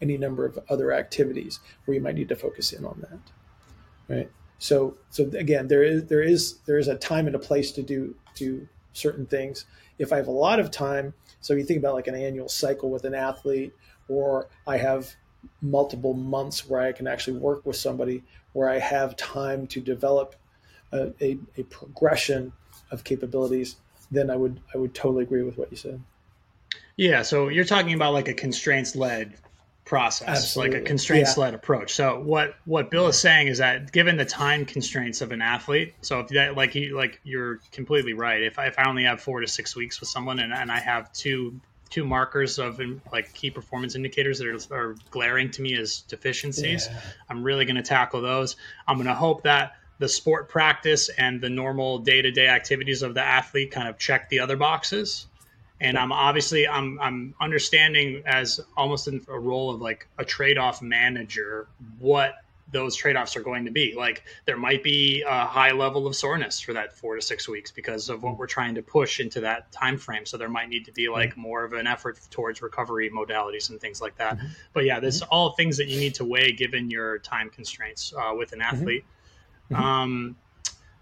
[0.00, 3.18] any number of other activities where you might need to focus in on that
[4.08, 4.30] right?
[4.58, 7.82] So so again there is there is there is a time and a place to
[7.82, 9.66] do do certain things.
[9.98, 12.88] If i have a lot of time so you think about like an annual cycle
[12.88, 13.74] with an athlete
[14.08, 15.12] or i have
[15.60, 18.22] multiple months where i can actually work with somebody
[18.52, 20.36] where i have time to develop
[20.92, 22.52] a, a, a progression
[22.92, 23.76] of capabilities
[24.12, 26.00] then i would i would totally agree with what you said
[26.98, 29.34] yeah, so you're talking about like a constraints led
[29.84, 30.74] process, Absolutely.
[30.74, 31.54] like a constraints led yeah.
[31.54, 31.94] approach.
[31.94, 35.94] So what what Bill is saying is that given the time constraints of an athlete,
[36.02, 38.42] so if that like you like you're completely right.
[38.42, 40.80] If I, if I only have four to six weeks with someone and, and I
[40.80, 42.80] have two two markers of
[43.12, 47.00] like key performance indicators that are, are glaring to me as deficiencies, yeah.
[47.30, 48.56] I'm really going to tackle those.
[48.88, 53.02] I'm going to hope that the sport practice and the normal day to day activities
[53.02, 55.28] of the athlete kind of check the other boxes
[55.80, 60.82] and I'm obviously I'm I'm understanding as almost in a role of like a trade-off
[60.82, 62.36] manager what
[62.70, 63.94] those trade-offs are going to be.
[63.96, 67.70] Like there might be a high level of soreness for that 4 to 6 weeks
[67.70, 70.26] because of what we're trying to push into that time frame.
[70.26, 73.80] So there might need to be like more of an effort towards recovery modalities and
[73.80, 74.36] things like that.
[74.36, 74.46] Mm-hmm.
[74.74, 75.28] But yeah, this mm-hmm.
[75.30, 78.76] all things that you need to weigh given your time constraints uh, with an mm-hmm.
[78.76, 79.04] athlete.
[79.70, 79.82] Mm-hmm.
[79.82, 80.36] Um,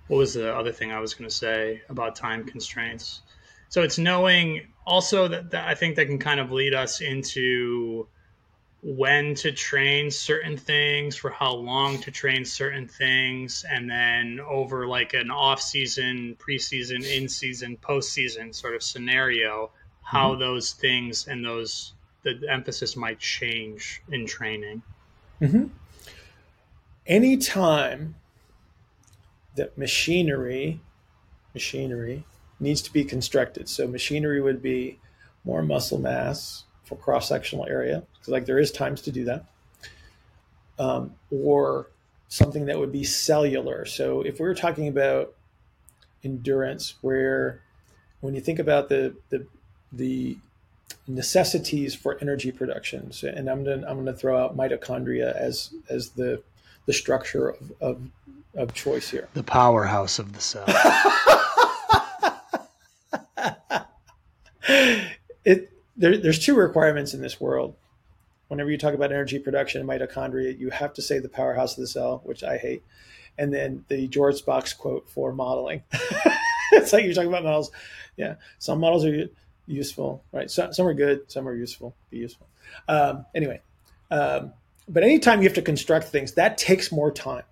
[0.07, 3.23] what was the other thing I was going to say about time constraints?
[3.69, 8.07] So it's knowing also that, that I think that can kind of lead us into
[8.83, 14.87] when to train certain things, for how long to train certain things, and then over
[14.87, 19.71] like an off season, preseason, in season, postseason sort of scenario,
[20.03, 20.41] how mm-hmm.
[20.41, 24.83] those things and those the emphasis might change in training.
[25.41, 25.67] Mm-hmm.
[27.07, 28.17] Anytime
[29.57, 30.81] that machinery,
[31.55, 32.25] machinery
[32.61, 33.69] needs to be constructed.
[33.69, 34.99] So machinery would be
[35.45, 39.45] more muscle mass for cross sectional area because like there is times to do that,
[40.79, 41.91] um, or
[42.29, 43.85] something that would be cellular.
[43.85, 45.35] So if we were talking about
[46.25, 47.63] endurance, where
[48.21, 49.47] when you think about the the
[49.93, 50.39] the
[51.07, 56.11] necessities for energy production, so, and I'm gonna I'm gonna throw out mitochondria as as
[56.11, 56.43] the
[56.87, 58.01] the structure of, of,
[58.55, 59.29] of choice here.
[59.35, 60.65] The powerhouse of the cell.
[65.45, 67.75] it there, there's two requirements in this world.
[68.49, 71.81] Whenever you talk about energy production in mitochondria, you have to say the powerhouse of
[71.81, 72.83] the cell, which I hate,
[73.39, 75.83] and then the George Box quote for modeling.
[76.73, 77.71] it's like you're talking about models.
[78.17, 79.29] Yeah, some models are
[79.67, 80.51] useful, right?
[80.51, 82.47] So, some are good, some are useful, be useful.
[82.89, 83.61] Um, anyway,
[84.11, 84.53] um,
[84.89, 87.45] but anytime you have to construct things, that takes more time.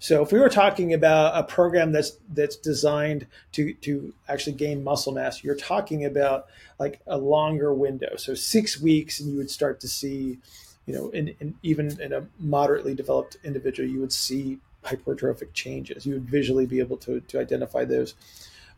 [0.00, 4.82] So if we were talking about a program that's that's designed to to actually gain
[4.82, 6.46] muscle mass, you're talking about
[6.78, 8.16] like a longer window.
[8.16, 10.38] So six weeks, and you would start to see,
[10.86, 16.06] you know, in, in even in a moderately developed individual, you would see hypertrophic changes.
[16.06, 18.14] You would visually be able to to identify those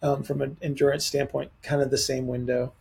[0.02, 2.72] um, from an endurance standpoint, kind of the same window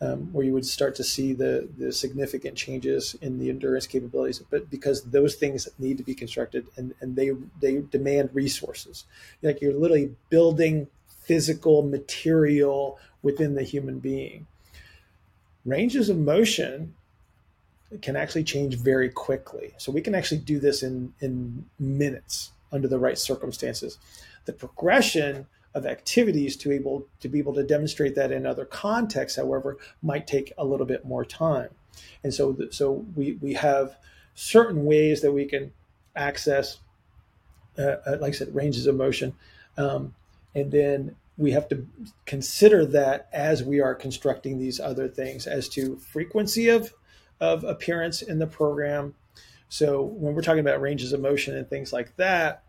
[0.00, 4.38] um, where you would start to see the the significant changes in the endurance capabilities.
[4.38, 9.04] But because those things need to be constructed and, and they they demand resources,
[9.42, 10.88] like you're literally building
[11.22, 14.46] physical material within the human being.
[15.64, 16.94] Ranges of motion
[18.00, 19.74] can actually change very quickly.
[19.76, 23.98] So we can actually do this in in minutes under the right circumstances.
[24.46, 29.36] The progression of activities to able to be able to demonstrate that in other contexts,
[29.36, 31.70] however, might take a little bit more time.
[32.24, 33.96] And so, so we we have
[34.34, 35.72] certain ways that we can
[36.16, 36.78] access,
[37.78, 39.34] uh, uh, like I said, ranges of motion,
[39.76, 40.14] um,
[40.54, 41.86] and then we have to
[42.26, 46.92] consider that as we are constructing these other things as to frequency of
[47.40, 49.14] of appearance in the program.
[49.68, 52.64] So when we're talking about ranges of motion and things like that,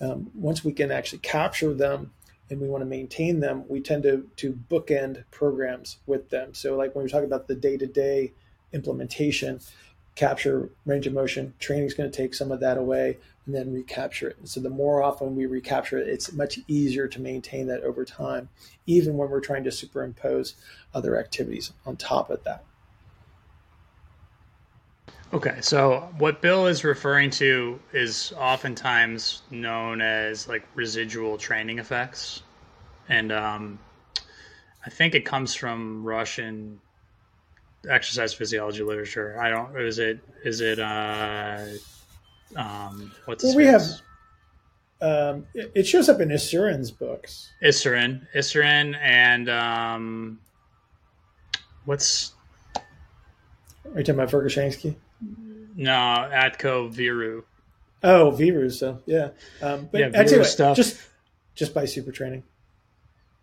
[0.00, 2.10] um, once we can actually capture them
[2.52, 6.52] and we want to maintain them, we tend to to bookend programs with them.
[6.52, 8.34] So like when we're talking about the day to day
[8.72, 9.60] implementation,
[10.16, 13.72] capture range of motion, training is going to take some of that away and then
[13.72, 14.36] recapture it.
[14.38, 18.04] And so the more often we recapture it, it's much easier to maintain that over
[18.04, 18.50] time,
[18.86, 20.54] even when we're trying to superimpose
[20.94, 22.64] other activities on top of that.
[25.32, 32.42] Okay, so what Bill is referring to is oftentimes known as like residual training effects,
[33.08, 33.78] and um,
[34.84, 36.78] I think it comes from Russian
[37.88, 39.40] exercise physiology literature.
[39.40, 39.74] I don't.
[39.80, 40.18] Is it?
[40.44, 40.78] Is it?
[40.78, 41.64] Uh,
[42.54, 43.84] um, what's well, we have.
[45.00, 47.50] Um, it shows up in Issurin's books.
[47.62, 50.40] Issurin, Issurin, and um,
[51.86, 52.34] what's?
[52.76, 52.82] Are
[53.98, 54.94] you talking about Verkhoshansky?
[55.74, 57.44] No, Atko Viru.
[58.02, 58.72] Oh, Viru.
[58.72, 59.30] So yeah,
[59.60, 60.76] um, but yeah, anyway, stuff.
[60.76, 61.00] just
[61.54, 62.42] just by super training.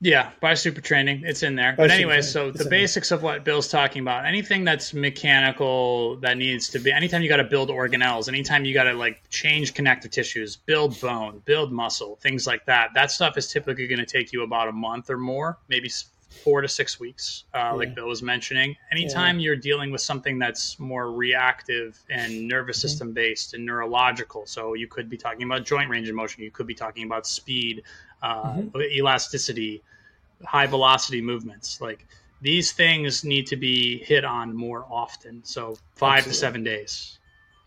[0.01, 1.73] Yeah, by super training, it's in there.
[1.75, 3.17] But anyway, so the basics there.
[3.17, 7.37] of what Bill's talking about, anything that's mechanical that needs to be, anytime you got
[7.37, 12.15] to build organelles, anytime you got to like change connective tissues, build bone, build muscle,
[12.21, 15.17] things like that, that stuff is typically going to take you about a month or
[15.17, 15.89] more, maybe
[16.29, 17.71] four to six weeks, uh, yeah.
[17.71, 18.75] like Bill was mentioning.
[18.91, 19.45] Anytime yeah.
[19.45, 22.87] you're dealing with something that's more reactive and nervous mm-hmm.
[22.87, 26.51] system based and neurological, so you could be talking about joint range of motion, you
[26.51, 27.83] could be talking about speed,
[28.21, 28.79] uh, mm-hmm.
[28.79, 29.81] elasticity,
[30.45, 31.81] high velocity movements.
[31.81, 32.07] Like
[32.41, 35.43] these things need to be hit on more often.
[35.43, 36.31] So five Absolutely.
[36.31, 37.15] to seven days.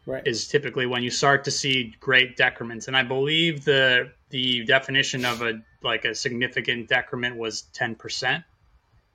[0.04, 0.26] Right.
[0.26, 5.24] Is typically when you start to see great decrements, and I believe the the definition
[5.24, 8.42] of a like a significant decrement was ten percent.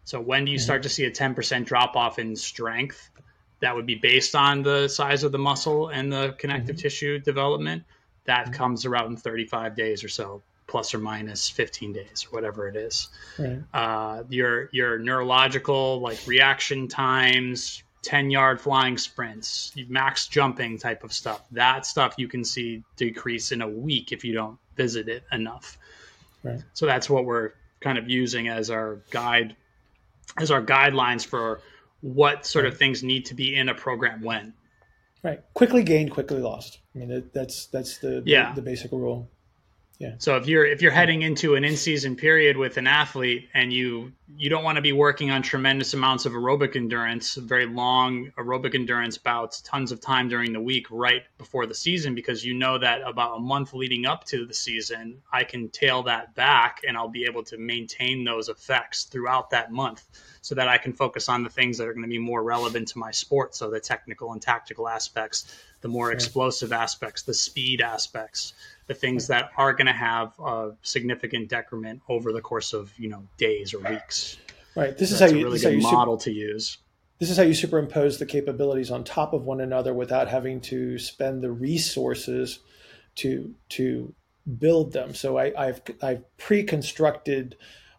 [0.08, 3.10] So when do you start to see a 10% drop off in strength?
[3.60, 6.82] That would be based on the size of the muscle and the connective mm-hmm.
[6.82, 7.84] tissue development.
[8.24, 8.54] That mm-hmm.
[8.54, 13.10] comes around 35 days or so, plus or minus 15 days, or whatever it is.
[13.38, 13.60] Right.
[13.74, 21.12] Uh, your your neurological like reaction times, 10 yard flying sprints, max jumping type of
[21.12, 21.42] stuff.
[21.52, 25.78] That stuff you can see decrease in a week if you don't visit it enough.
[26.44, 26.64] Right.
[26.76, 29.58] So that's what we're kind of using as our guide
[30.38, 31.62] as our guidelines for
[32.02, 34.54] what sort of things need to be in a program when.
[35.24, 35.42] Right.
[35.54, 36.80] Quickly gained, quickly lost.
[36.96, 38.54] I mean, that's that's the yeah.
[38.54, 39.30] the, the basic rule.
[40.00, 40.14] Yeah.
[40.20, 44.12] So if you're if you're heading into an in-season period with an athlete and you
[44.38, 48.76] you don't want to be working on tremendous amounts of aerobic endurance, very long aerobic
[48.76, 52.78] endurance bouts, tons of time during the week right before the season because you know
[52.78, 56.96] that about a month leading up to the season, I can tail that back and
[56.96, 60.04] I'll be able to maintain those effects throughout that month
[60.42, 62.90] so that I can focus on the things that are going to be more relevant
[62.90, 66.14] to my sport, so the technical and tactical aspects, the more sure.
[66.14, 68.54] explosive aspects, the speed aspects
[68.88, 73.10] the things that are going to have a significant decrement over the course of you
[73.10, 74.38] know days or weeks.
[74.76, 74.98] Right.
[74.98, 76.78] This is how you really good model super, to use.
[77.20, 80.98] This is how you superimpose the capabilities on top of one another without having to
[81.00, 82.60] spend the resources
[83.16, 84.14] to to
[84.60, 85.14] build them.
[85.14, 87.58] So I, I've I've pre-constructed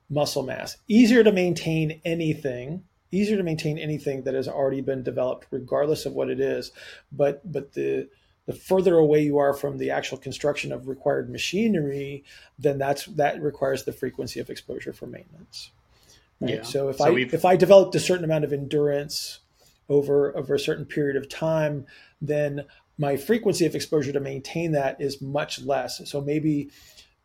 [0.08, 0.76] muscle mass.
[0.88, 2.84] Easier to maintain anything.
[3.10, 6.72] Easier to maintain anything that has already been developed, regardless of what it is.
[7.12, 8.08] But but the
[8.48, 12.24] the further away you are from the actual construction of required machinery,
[12.58, 15.70] then that's that requires the frequency of exposure for maintenance.
[16.40, 16.54] Right?
[16.54, 16.62] Yeah.
[16.62, 19.40] So if so I if I developed a certain amount of endurance
[19.90, 21.84] over over a certain period of time,
[22.22, 22.64] then
[22.96, 26.00] my frequency of exposure to maintain that is much less.
[26.10, 26.70] So maybe,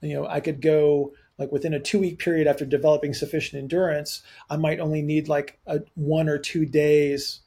[0.02, 4.24] you know, I could go like within a two week period after developing sufficient endurance,
[4.50, 7.40] I might only need like a one or two days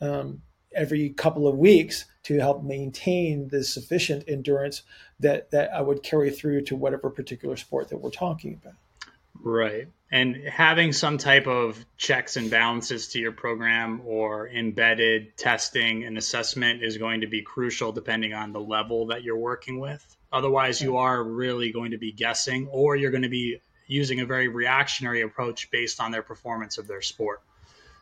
[0.00, 0.42] um,
[0.72, 4.82] every couple of weeks to help maintain the sufficient endurance
[5.18, 8.74] that that I would carry through to whatever particular sport that we're talking about.
[9.40, 9.88] Right.
[10.12, 16.18] And having some type of checks and balances to your program or embedded testing and
[16.18, 20.04] assessment is going to be crucial depending on the level that you're working with.
[20.30, 24.26] Otherwise, you are really going to be guessing or you're going to be using a
[24.26, 27.40] very reactionary approach based on their performance of their sport.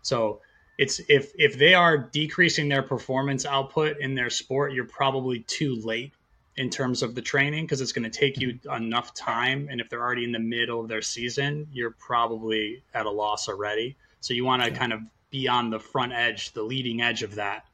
[0.03, 0.41] So,
[0.79, 5.77] it's if if they are decreasing their performance output in their sport, you're probably too
[5.77, 6.13] late
[6.57, 9.69] in terms of the training because it's going to take you enough time.
[9.71, 13.49] And if they're already in the middle of their season, you're probably at a loss
[13.49, 13.97] already.
[14.21, 15.01] So you want to kind of
[15.31, 17.67] be on the front edge, the leading edge of that.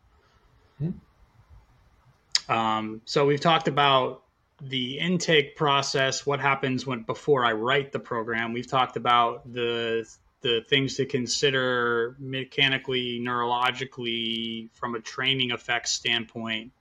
[0.82, 2.52] Mm-hmm.
[2.52, 4.22] Um, so we've talked about
[4.60, 8.52] the intake process, what happens when before I write the program.
[8.52, 10.08] We've talked about the
[10.42, 16.72] the things to consider mechanically, neurologically, from a training effects standpoint.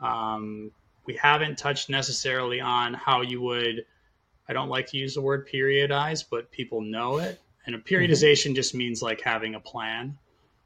[0.00, 0.70] Um,
[1.10, 3.84] we haven't touched necessarily on how you would
[4.48, 7.94] i don't like to use the word periodize but people know it and a mm-hmm.
[7.94, 8.54] periodization mm-hmm.
[8.54, 10.16] just means like having a plan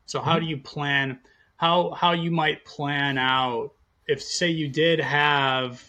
[0.04, 0.44] so how mm-hmm.
[0.44, 1.18] do you plan
[1.56, 3.72] how how you might plan out
[4.06, 5.82] if say you did have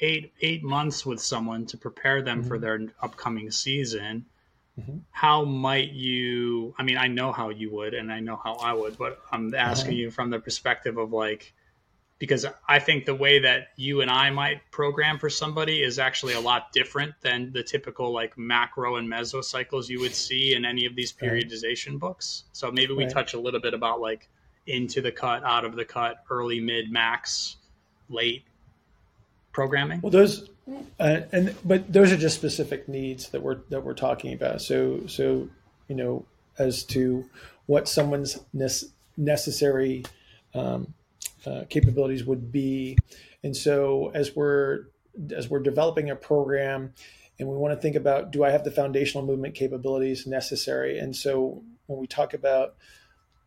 [0.00, 2.48] eight eight months with someone to prepare them mm-hmm.
[2.48, 4.24] for their upcoming season
[4.78, 4.98] mm-hmm.
[5.10, 8.72] how might you i mean i know how you would and i know how i
[8.72, 10.00] would but i'm asking uh-huh.
[10.00, 11.52] you from the perspective of like
[12.20, 16.34] because I think the way that you and I might program for somebody is actually
[16.34, 20.84] a lot different than the typical like macro and mesocycles you would see in any
[20.84, 21.98] of these periodization right.
[21.98, 22.44] books.
[22.52, 23.12] So maybe we right.
[23.12, 24.28] touch a little bit about like
[24.66, 27.56] into the cut, out of the cut, early, mid, max,
[28.10, 28.44] late
[29.52, 30.02] programming.
[30.02, 30.50] Well, those
[30.98, 34.60] uh, and but those are just specific needs that we're that we're talking about.
[34.62, 35.48] So so
[35.88, 36.24] you know
[36.58, 37.28] as to
[37.66, 38.38] what someone's
[39.16, 40.04] necessary
[40.54, 40.94] um,
[41.46, 42.98] uh, capabilities would be.
[43.42, 44.86] And so as we're
[45.34, 46.92] as we're developing a program
[47.38, 50.98] and we want to think about do I have the foundational movement capabilities necessary?
[50.98, 52.74] And so when we talk about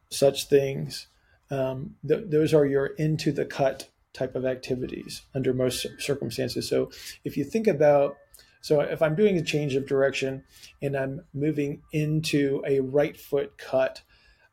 [0.09, 1.07] such things,
[1.51, 6.69] um, th- those are your into the cut type of activities under most circumstances.
[6.69, 6.91] So
[7.23, 8.17] if you think about
[8.61, 10.45] so if I'm doing a change of direction
[10.81, 14.01] and I'm moving into a right foot cut,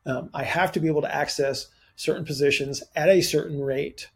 [0.04, 4.10] um, I have to be able to access certain positions at a certain rate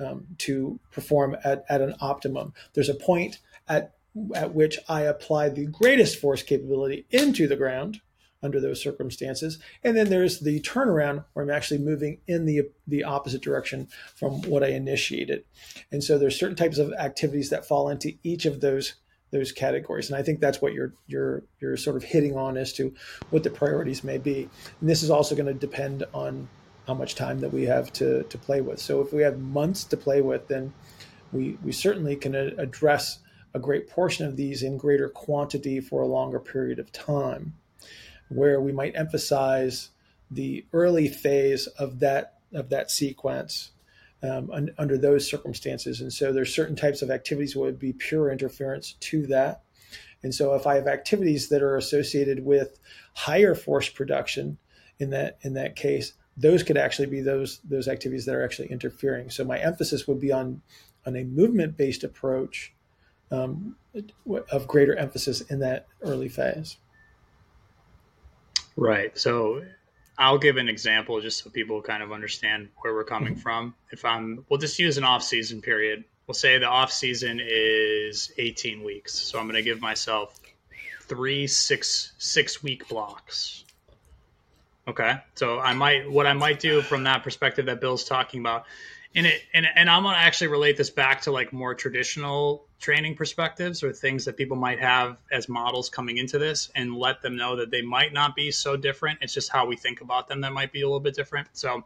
[0.00, 2.52] um, to perform at, at an optimum.
[2.74, 3.94] There's a point at
[4.34, 8.00] at which I apply the greatest force capability into the ground
[8.42, 9.58] under those circumstances.
[9.82, 14.42] And then there's the turnaround where I'm actually moving in the, the opposite direction from
[14.42, 15.44] what I initiated.
[15.90, 18.94] And so there's certain types of activities that fall into each of those
[19.30, 20.08] those categories.
[20.08, 22.94] And I think that's what you're you're you're sort of hitting on as to
[23.28, 24.48] what the priorities may be.
[24.80, 26.48] And this is also going to depend on
[26.88, 28.80] how much time that we have to, to play with.
[28.80, 30.72] So if we have months to play with, then
[31.32, 33.18] we, we certainly can address
[33.52, 37.52] a great portion of these in greater quantity for a longer period of time,
[38.28, 39.90] where we might emphasize
[40.30, 43.70] the early phase of that of that sequence
[44.22, 46.00] um, un, under those circumstances.
[46.00, 49.62] And so there's certain types of activities would be pure interference to that.
[50.22, 52.78] And so if I have activities that are associated with
[53.14, 54.58] higher force production
[54.98, 58.68] in that in that case, those could actually be those those activities that are actually
[58.68, 59.30] interfering.
[59.30, 60.62] So my emphasis would be on
[61.06, 62.74] on a movement based approach
[63.30, 63.76] um,
[64.50, 66.76] of greater emphasis in that early phase.
[68.80, 69.16] Right.
[69.18, 69.64] So
[70.16, 73.42] I'll give an example just so people kind of understand where we're coming mm-hmm.
[73.42, 73.74] from.
[73.90, 76.04] If I'm, we'll just use an off season period.
[76.26, 79.14] We'll say the off season is 18 weeks.
[79.14, 80.38] So I'm going to give myself
[81.02, 83.64] three six six week blocks
[84.88, 85.16] Okay.
[85.34, 88.64] So I might what I might do from that perspective that Bill's talking about.
[89.14, 93.16] And it and, and I'm gonna actually relate this back to like more traditional training
[93.16, 97.36] perspectives or things that people might have as models coming into this and let them
[97.36, 99.18] know that they might not be so different.
[99.20, 101.48] It's just how we think about them that might be a little bit different.
[101.52, 101.84] So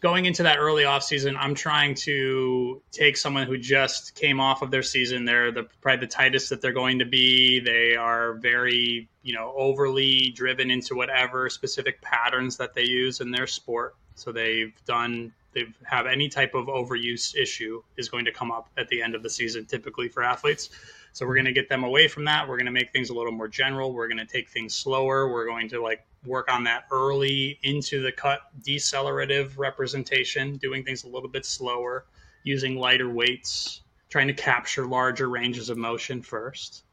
[0.00, 4.62] going into that early off season, I'm trying to take someone who just came off
[4.62, 5.24] of their season.
[5.24, 7.60] They're the probably the tightest that they're going to be.
[7.60, 13.30] They are very, you know, overly driven into whatever specific patterns that they use in
[13.30, 13.96] their sport.
[14.16, 18.68] So they've done they have any type of overuse issue is going to come up
[18.76, 20.68] at the end of the season, typically for athletes.
[21.14, 22.46] So we're going to get them away from that.
[22.46, 23.94] We're going to make things a little more general.
[23.94, 25.32] We're going to take things slower.
[25.32, 31.04] We're going to like work on that early into the cut decelerative representation, doing things
[31.04, 32.04] a little bit slower,
[32.42, 33.80] using lighter weights,
[34.10, 36.84] trying to capture larger ranges of motion first.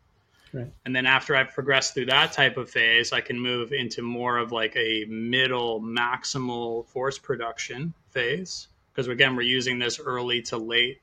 [0.54, 0.72] Right.
[0.86, 4.38] And then after I've progressed through that type of phase, I can move into more
[4.38, 8.68] of like a middle maximal force production phase.
[8.92, 11.02] Because again, we're using this early to late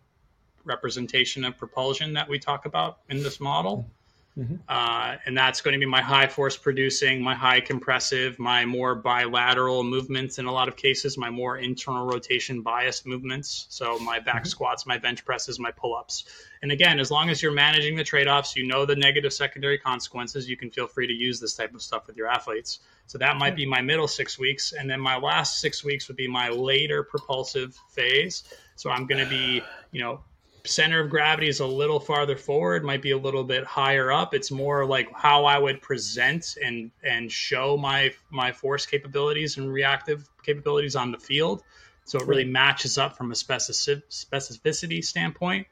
[0.65, 3.91] representation of propulsion that we talk about in this model.
[4.39, 4.55] Mm-hmm.
[4.69, 8.95] Uh, and that's going to be my high force producing, my high compressive, my more
[8.95, 13.67] bilateral movements in a lot of cases, my more internal rotation biased movements.
[13.71, 14.45] So my back mm-hmm.
[14.47, 16.25] squats, my bench presses, my pull ups.
[16.63, 19.79] And again, as long as you're managing the trade offs, you know the negative secondary
[19.79, 22.81] consequences, you can feel free to use this type of stuff with your athletes.
[23.11, 24.73] So that might be my middle six weeks.
[24.73, 28.45] And then my last six weeks would be my later propulsive phase.
[28.77, 30.21] So I'm going to be, you know,
[30.65, 34.33] center of gravity is a little farther forward, might be a little bit higher up.
[34.33, 39.73] It's more like how I would present and and show my my force capabilities and
[39.73, 41.65] reactive capabilities on the field.
[42.05, 45.67] So it really matches up from a specific, specificity standpoint.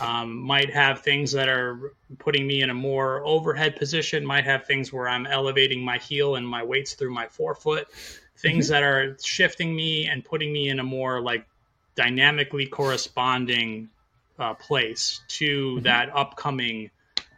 [0.00, 4.24] Um, might have things that are putting me in a more overhead position.
[4.24, 7.88] Might have things where I'm elevating my heel and my weights through my forefoot.
[8.36, 8.72] Things mm-hmm.
[8.72, 11.46] that are shifting me and putting me in a more like
[11.94, 13.90] dynamically corresponding
[14.38, 15.82] uh, place to mm-hmm.
[15.84, 16.90] that upcoming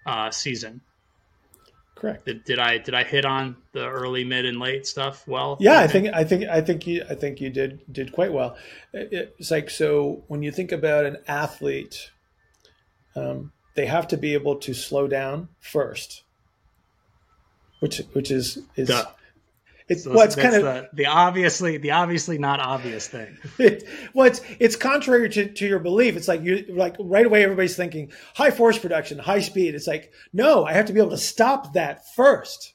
[0.06, 0.80] uh, season.
[2.02, 2.24] Correct.
[2.24, 5.56] Did, did, I did I hit on the early, mid, and late stuff well?
[5.60, 8.56] Yeah, I think I think I think you I think you did did quite well.
[8.92, 12.10] It's like so when you think about an athlete,
[13.16, 16.22] um, they have to be able to slow down first,
[17.80, 19.06] which which is is Duh.
[19.88, 23.36] It's so well, it's kind of the, the, obviously the obviously not obvious thing.
[23.58, 23.84] It,
[24.14, 26.16] well, it's it's contrary to, to your belief.
[26.16, 29.74] It's like you like right away everybody's thinking high force production, high speed.
[29.74, 32.72] It's like no, I have to be able to stop that first,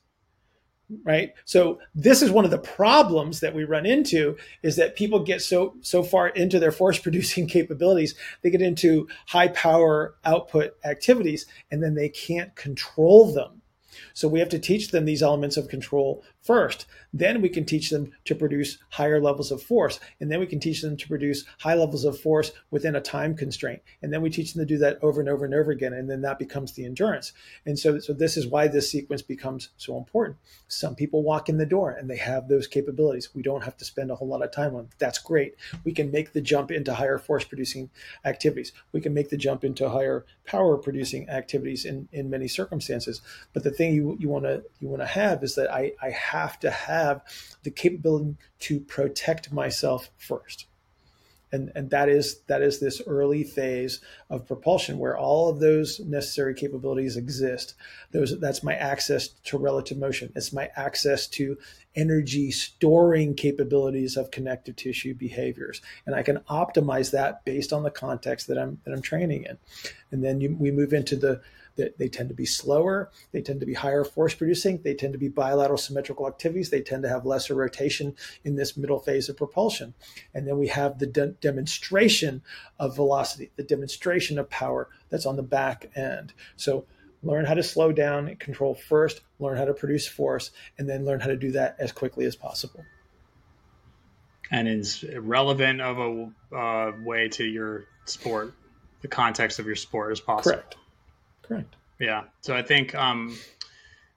[1.03, 1.33] right?
[1.45, 5.41] So this is one of the problems that we run into is that people get
[5.41, 11.45] so so far into their force producing capabilities, they get into high power output activities,
[11.71, 13.61] and then they can't control them
[14.13, 16.85] so we have to teach them these elements of control first.
[17.17, 19.99] Then we can teach them to produce higher levels of force.
[20.19, 23.35] And then we can teach them to produce high levels of force within a time
[23.35, 23.81] constraint.
[24.01, 25.93] And then we teach them to do that over and over and over again.
[25.93, 27.33] And then that becomes the endurance.
[27.65, 30.37] And so, so this is why this sequence becomes so important.
[30.67, 33.33] Some people walk in the door and they have those capabilities.
[33.33, 34.89] We don't have to spend a whole lot of time on.
[34.99, 35.55] That's great.
[35.83, 37.89] We can make the jump into higher force producing
[38.25, 38.73] activities.
[38.91, 43.21] We can make the jump into higher power producing activities in, in many circumstances.
[43.53, 46.09] But the thing you you want to you want to have is that I I
[46.09, 47.06] have to have
[47.63, 50.67] the capability to protect myself first.
[51.51, 55.99] And, and that is that is this early phase of propulsion where all of those
[56.01, 57.73] necessary capabilities exist.
[58.11, 60.33] Those that's my access to relative motion.
[60.35, 61.57] It's my access to
[61.95, 67.91] energy storing capabilities of connective tissue behaviors, and I can optimize that based on the
[67.91, 69.57] context that I'm that I'm training in.
[70.11, 71.39] And then you, we move into the
[71.77, 75.13] that they tend to be slower, they tend to be higher force producing, they tend
[75.13, 79.29] to be bilateral symmetrical activities, they tend to have lesser rotation in this middle phase
[79.29, 79.93] of propulsion.
[80.33, 82.41] And then we have the de- demonstration
[82.79, 86.33] of velocity, the demonstration of power that's on the back end.
[86.55, 86.85] So
[87.23, 91.05] learn how to slow down and control first, learn how to produce force, and then
[91.05, 92.83] learn how to do that as quickly as possible.
[94.49, 98.53] And is relevant of a uh, way to your sport,
[99.01, 100.55] the context of your sport as possible.
[100.55, 100.77] Correct.
[101.47, 101.75] Correct.
[101.99, 102.23] Yeah.
[102.41, 103.37] So I think um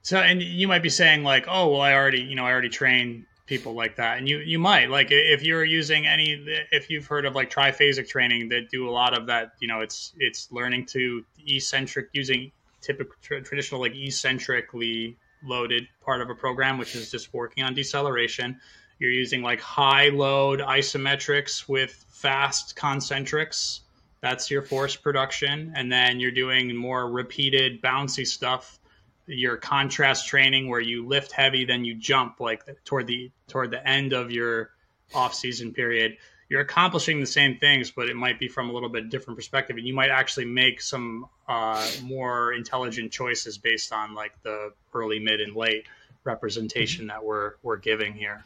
[0.01, 2.69] so and you might be saying like, oh well I already you know, I already
[2.69, 4.17] train people like that.
[4.17, 8.07] And you you might like if you're using any if you've heard of like triphasic
[8.07, 12.51] training that do a lot of that, you know, it's it's learning to eccentric using
[12.81, 17.73] typical tra- traditional like eccentrically loaded part of a program, which is just working on
[17.73, 18.59] deceleration.
[18.99, 23.79] You're using like high load isometrics with fast concentrics
[24.21, 25.73] that's your force production.
[25.75, 28.79] And then you're doing more repeated bouncy stuff.
[29.27, 33.87] Your contrast training where you lift heavy, then you jump like toward the toward the
[33.87, 34.71] end of your
[35.13, 36.17] off season period.
[36.49, 39.77] You're accomplishing the same things, but it might be from a little bit different perspective,
[39.77, 45.19] and you might actually make some uh, more intelligent choices based on like the early,
[45.19, 45.85] mid, and late
[46.25, 48.43] representation that we're we're giving here.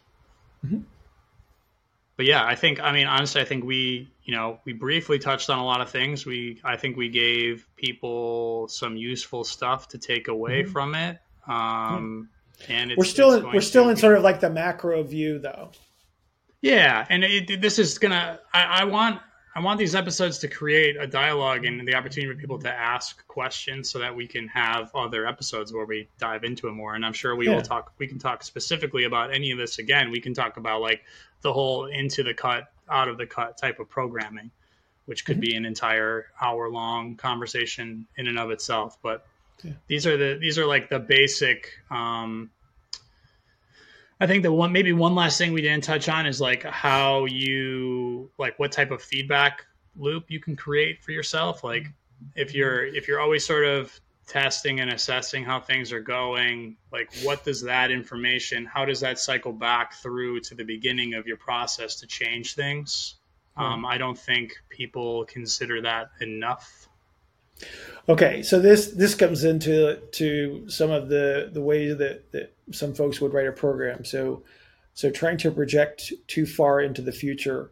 [0.63, 0.81] Mm-hmm.
[2.17, 5.49] But yeah, I think I mean honestly, I think we you know we briefly touched
[5.49, 6.25] on a lot of things.
[6.25, 10.71] We I think we gave people some useful stuff to take away mm-hmm.
[10.71, 11.19] from it.
[11.47, 12.29] Um,
[12.69, 15.71] and we're still in, we're still in sort of like the macro view though.
[16.61, 18.39] Yeah, and it, this is gonna.
[18.53, 19.19] I, I want
[19.57, 23.25] I want these episodes to create a dialogue and the opportunity for people to ask
[23.29, 26.95] questions so that we can have other episodes where we dive into it more.
[26.95, 27.55] And I'm sure we yeah.
[27.55, 30.11] will talk, we can talk specifically about any of this again.
[30.11, 31.03] We can talk about like
[31.41, 34.51] the whole into the cut, out of the cut type of programming,
[35.05, 35.51] which could mm-hmm.
[35.51, 38.97] be an entire hour long conversation in and of itself.
[39.01, 39.25] But
[39.63, 39.71] yeah.
[39.87, 42.51] these are the, these are like the basic, um,
[44.19, 47.25] I think that one maybe one last thing we didn't touch on is like how
[47.25, 49.65] you like what type of feedback
[49.97, 51.63] loop you can create for yourself.
[51.63, 51.87] Like
[52.35, 57.13] if you're if you're always sort of testing and assessing how things are going, like
[57.23, 61.37] what does that information, how does that cycle back through to the beginning of your
[61.37, 63.15] process to change things?
[63.57, 63.63] Hmm.
[63.63, 66.87] Um, I don't think people consider that enough.
[68.07, 72.93] Okay, so this this comes into to some of the the ways that, that some
[72.93, 74.05] folks would write a program.
[74.05, 74.43] So
[74.93, 77.71] so trying to project too far into the future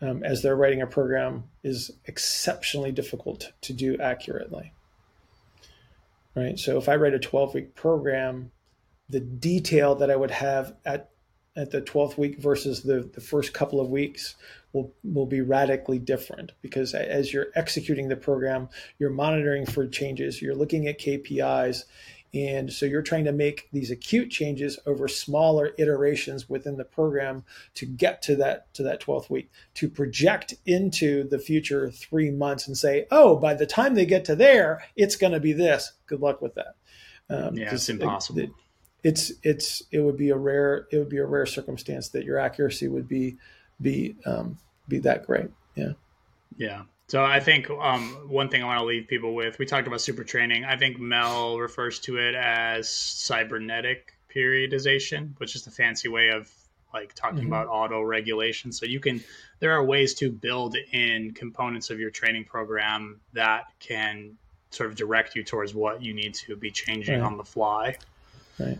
[0.00, 4.72] um, as they're writing a program is exceptionally difficult to do accurately.
[6.34, 6.58] Right.
[6.58, 8.52] So if I write a 12 week program,
[9.08, 11.10] the detail that I would have at
[11.58, 14.36] at the 12th week versus the, the first couple of weeks
[14.72, 20.40] will, will be radically different because as you're executing the program, you're monitoring for changes,
[20.40, 21.84] you're looking at KPIs.
[22.34, 27.42] And so you're trying to make these acute changes over smaller iterations within the program
[27.74, 32.68] to get to that to that 12th week, to project into the future three months
[32.68, 35.92] and say, oh, by the time they get to there, it's going to be this.
[36.06, 36.76] Good luck with that.
[37.30, 38.40] Um, yeah, it's impossible.
[38.40, 38.50] It,
[39.02, 42.38] it's it's it would be a rare it would be a rare circumstance that your
[42.38, 43.36] accuracy would be
[43.80, 45.50] be um, be that great.
[45.74, 45.92] Yeah.
[46.56, 46.82] Yeah.
[47.08, 50.00] So I think um, one thing I want to leave people with, we talked about
[50.00, 50.64] super training.
[50.64, 56.52] I think Mel refers to it as cybernetic periodization, which is the fancy way of
[56.92, 57.46] like talking mm-hmm.
[57.48, 58.72] about auto regulation.
[58.72, 59.22] So you can,
[59.60, 64.36] there are ways to build in components of your training program that can
[64.70, 67.26] sort of direct you towards what you need to be changing right.
[67.26, 67.96] on the fly.
[68.58, 68.78] Right.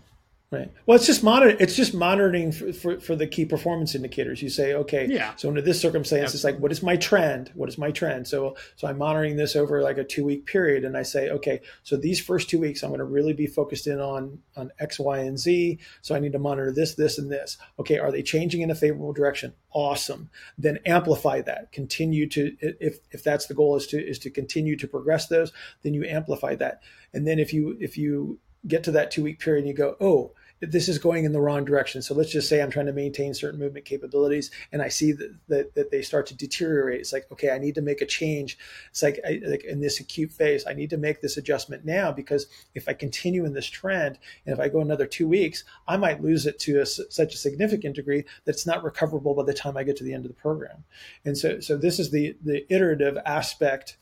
[0.51, 0.72] Right.
[0.86, 1.55] Well, it's just monitor.
[1.61, 4.40] It's just monitoring for, for, for, the key performance indicators.
[4.40, 5.34] You say, okay, yeah.
[5.36, 7.51] So under this circumstance, it's like, what is my trend?
[7.55, 8.26] What is my trend?
[8.26, 11.61] So, so I'm monitoring this over like a two week period, and I say, okay,
[11.82, 14.99] so these first two weeks, I'm going to really be focused in on on X,
[14.99, 15.80] Y, and Z.
[16.01, 17.59] So I need to monitor this, this, and this.
[17.78, 19.53] Okay, are they changing in a favorable direction?
[19.72, 20.30] Awesome.
[20.57, 21.72] Then amplify that.
[21.72, 25.53] Continue to if if that's the goal is to is to continue to progress those,
[25.82, 26.80] then you amplify that.
[27.12, 29.96] And then if you if you get to that two week period and you go,
[30.01, 32.02] oh, this is going in the wrong direction.
[32.02, 35.36] So let's just say I'm trying to maintain certain movement capabilities and I see that,
[35.48, 37.00] that, that they start to deteriorate.
[37.00, 38.59] It's like, okay, I need to make a change.
[38.90, 42.11] It's like, I, like in this acute phase, I need to make this adjustment now
[42.11, 45.96] because if I continue in this trend and if I go another two weeks, I
[45.96, 49.54] might lose it to a, such a significant degree that it's not recoverable by the
[49.54, 50.84] time I get to the end of the program.
[51.24, 53.96] And so, so this is the, the iterative aspect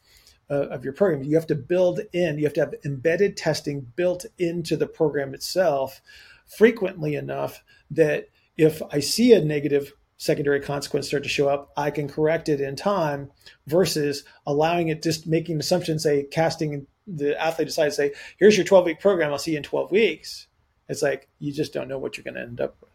[0.48, 1.22] uh, of your program.
[1.22, 5.34] You have to build in, you have to have embedded testing built into the program
[5.34, 6.00] itself
[6.46, 11.90] frequently enough that if I see a negative secondary consequence start to show up, I
[11.90, 13.30] can correct it in time
[13.66, 18.86] versus allowing it just making assumptions, say casting the athlete aside, say, here's your 12
[18.86, 20.46] week program, I'll see you in 12 weeks.
[20.88, 22.90] It's like you just don't know what you're going to end up with.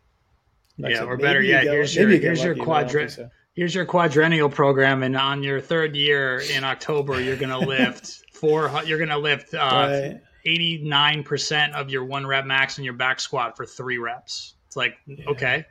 [0.78, 3.12] Like, yeah, so or better yet, here's your, here's your quadrant.
[3.12, 3.30] So.
[3.54, 8.22] Here's your quadrennial program, and on your third year in October, you're going to lift
[8.32, 8.72] four.
[8.86, 10.22] You're going to lift uh, right.
[10.46, 14.56] 89% of your one rep max in your back squat for three reps.
[14.68, 15.26] It's like, yeah.
[15.30, 15.66] okay,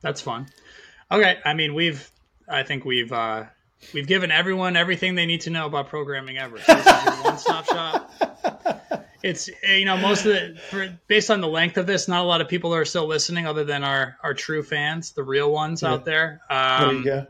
[0.00, 0.48] that's fun.
[1.10, 1.38] Okay.
[1.44, 2.10] I mean, we've,
[2.48, 3.44] I think we've, uh,
[3.92, 6.58] we've given everyone everything they need to know about programming ever.
[6.58, 8.12] So this is your one stop shop.
[9.22, 12.28] It's, you know, most of the, for, based on the length of this, not a
[12.28, 15.82] lot of people are still listening other than our, our true fans, the real ones
[15.82, 15.92] yeah.
[15.92, 16.42] out there.
[16.48, 17.26] Um, there you go.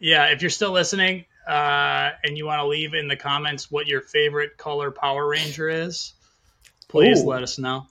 [0.00, 0.24] Yeah.
[0.32, 4.00] If you're still listening, uh, and you want to leave in the comments what your
[4.00, 6.14] favorite color Power Ranger is,
[6.88, 7.26] please Ooh.
[7.26, 7.86] let us know.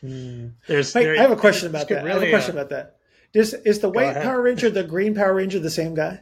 [0.00, 0.48] Hmm.
[0.66, 2.04] There's, there, I have a question about that.
[2.04, 2.96] Really, I have a question uh, about that.
[3.34, 6.20] Is, is the white Power Ranger the green Power Ranger the same guy?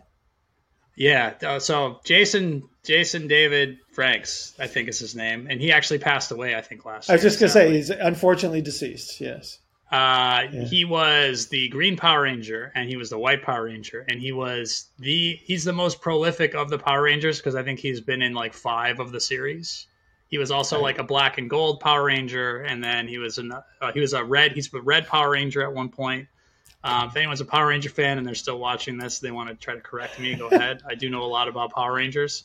[0.97, 1.33] Yeah.
[1.43, 6.31] Uh, so Jason Jason David Franks, I think is his name, and he actually passed
[6.31, 6.55] away.
[6.55, 7.09] I think last.
[7.09, 7.15] Year.
[7.15, 9.21] I was just gonna say he's unfortunately deceased.
[9.21, 9.59] Yes.
[9.91, 10.65] Uh, yeah.
[10.65, 14.31] He was the Green Power Ranger, and he was the White Power Ranger, and he
[14.31, 18.23] was the he's the most prolific of the Power Rangers because I think he's been
[18.23, 19.87] in like five of the series.
[20.29, 20.83] He was also right.
[20.83, 23.63] like a Black and Gold Power Ranger, and then he was in uh,
[23.93, 26.29] he was a red he's a Red Power Ranger at one point.
[26.85, 29.57] Um, if anyone's a Power Ranger fan and they're still watching this, they want to
[29.57, 30.35] try to correct me.
[30.37, 30.83] Go ahead.
[30.89, 32.45] I do know a lot about Power Rangers.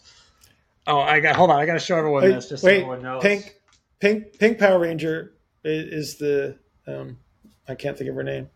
[0.87, 1.35] Oh, I got.
[1.35, 1.59] Hold on.
[1.59, 3.21] I got to show everyone Wait, this just wait, so everyone knows.
[3.21, 3.55] Pink,
[3.99, 5.33] pink, pink Power Ranger
[5.63, 6.57] i- is the.
[6.87, 7.17] Um,
[7.67, 8.49] I can't think of her name.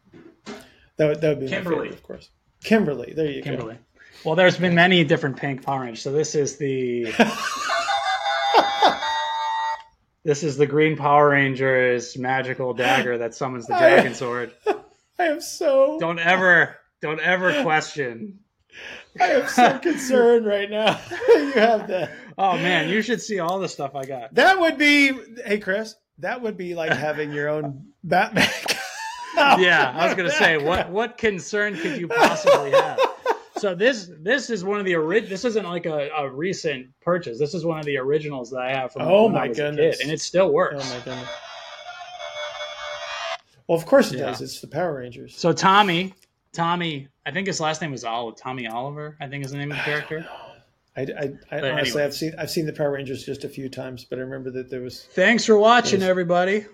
[0.98, 1.76] That would that would be Kimberly.
[1.88, 2.30] favorite, of course.
[2.64, 3.14] Kimberly.
[3.16, 3.52] There you go.
[3.52, 3.78] Kimberly.
[4.26, 6.02] Well, there's been many different pink Power Rangers.
[6.02, 7.06] So this is the.
[10.24, 14.54] this is the Green Power Ranger's magical dagger that summons the dragon sword.
[15.20, 15.98] I am so.
[16.00, 18.40] Don't ever, don't ever question.
[19.20, 21.00] I am so concerned right now.
[21.30, 22.12] you have that.
[22.38, 24.36] Oh man, you should see all the stuff I got.
[24.36, 25.14] That would be.
[25.46, 25.96] Hey, Chris.
[26.20, 28.50] That would be like having your own Batman.
[29.60, 33.00] yeah, I was gonna say, what what concern could you possibly have?
[33.58, 37.38] So this this is one of the ori- This isn't like a, a recent purchase.
[37.40, 39.98] This is one of the originals that I have from Oh my was goodness.
[39.98, 40.76] kid, and it still works.
[40.78, 41.30] Oh my goodness.
[43.68, 44.26] Well, of course it Yeah.
[44.28, 44.42] does.
[44.42, 45.36] It's the Power Rangers.
[45.38, 46.14] So Tommy,
[46.54, 48.36] Tommy, I think his last name was Oliver.
[48.36, 50.28] Tommy Oliver, I think is the name of the character.
[50.98, 51.06] I, I,
[51.52, 52.04] I honestly, anyway.
[52.06, 54.70] I've seen I've seen the Power Rangers just a few times, but I remember that
[54.70, 55.04] there was.
[55.14, 56.10] Thanks for watching, Yes.
[56.10, 56.66] everybody.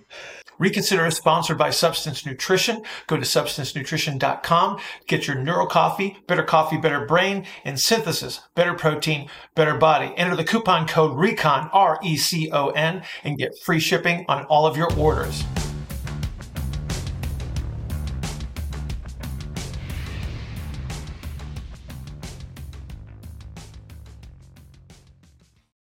[0.60, 2.82] Reconsider is sponsored by Substance Nutrition.
[3.08, 4.80] Go to substancenutrition.com.
[5.08, 10.14] Get your Neuro Coffee, Better Coffee, Better Brain, and Synthesis, Better Protein, Better Body.
[10.18, 15.43] Enter the coupon code RECON, R-E-C-O-N, and get free shipping on all of your orders.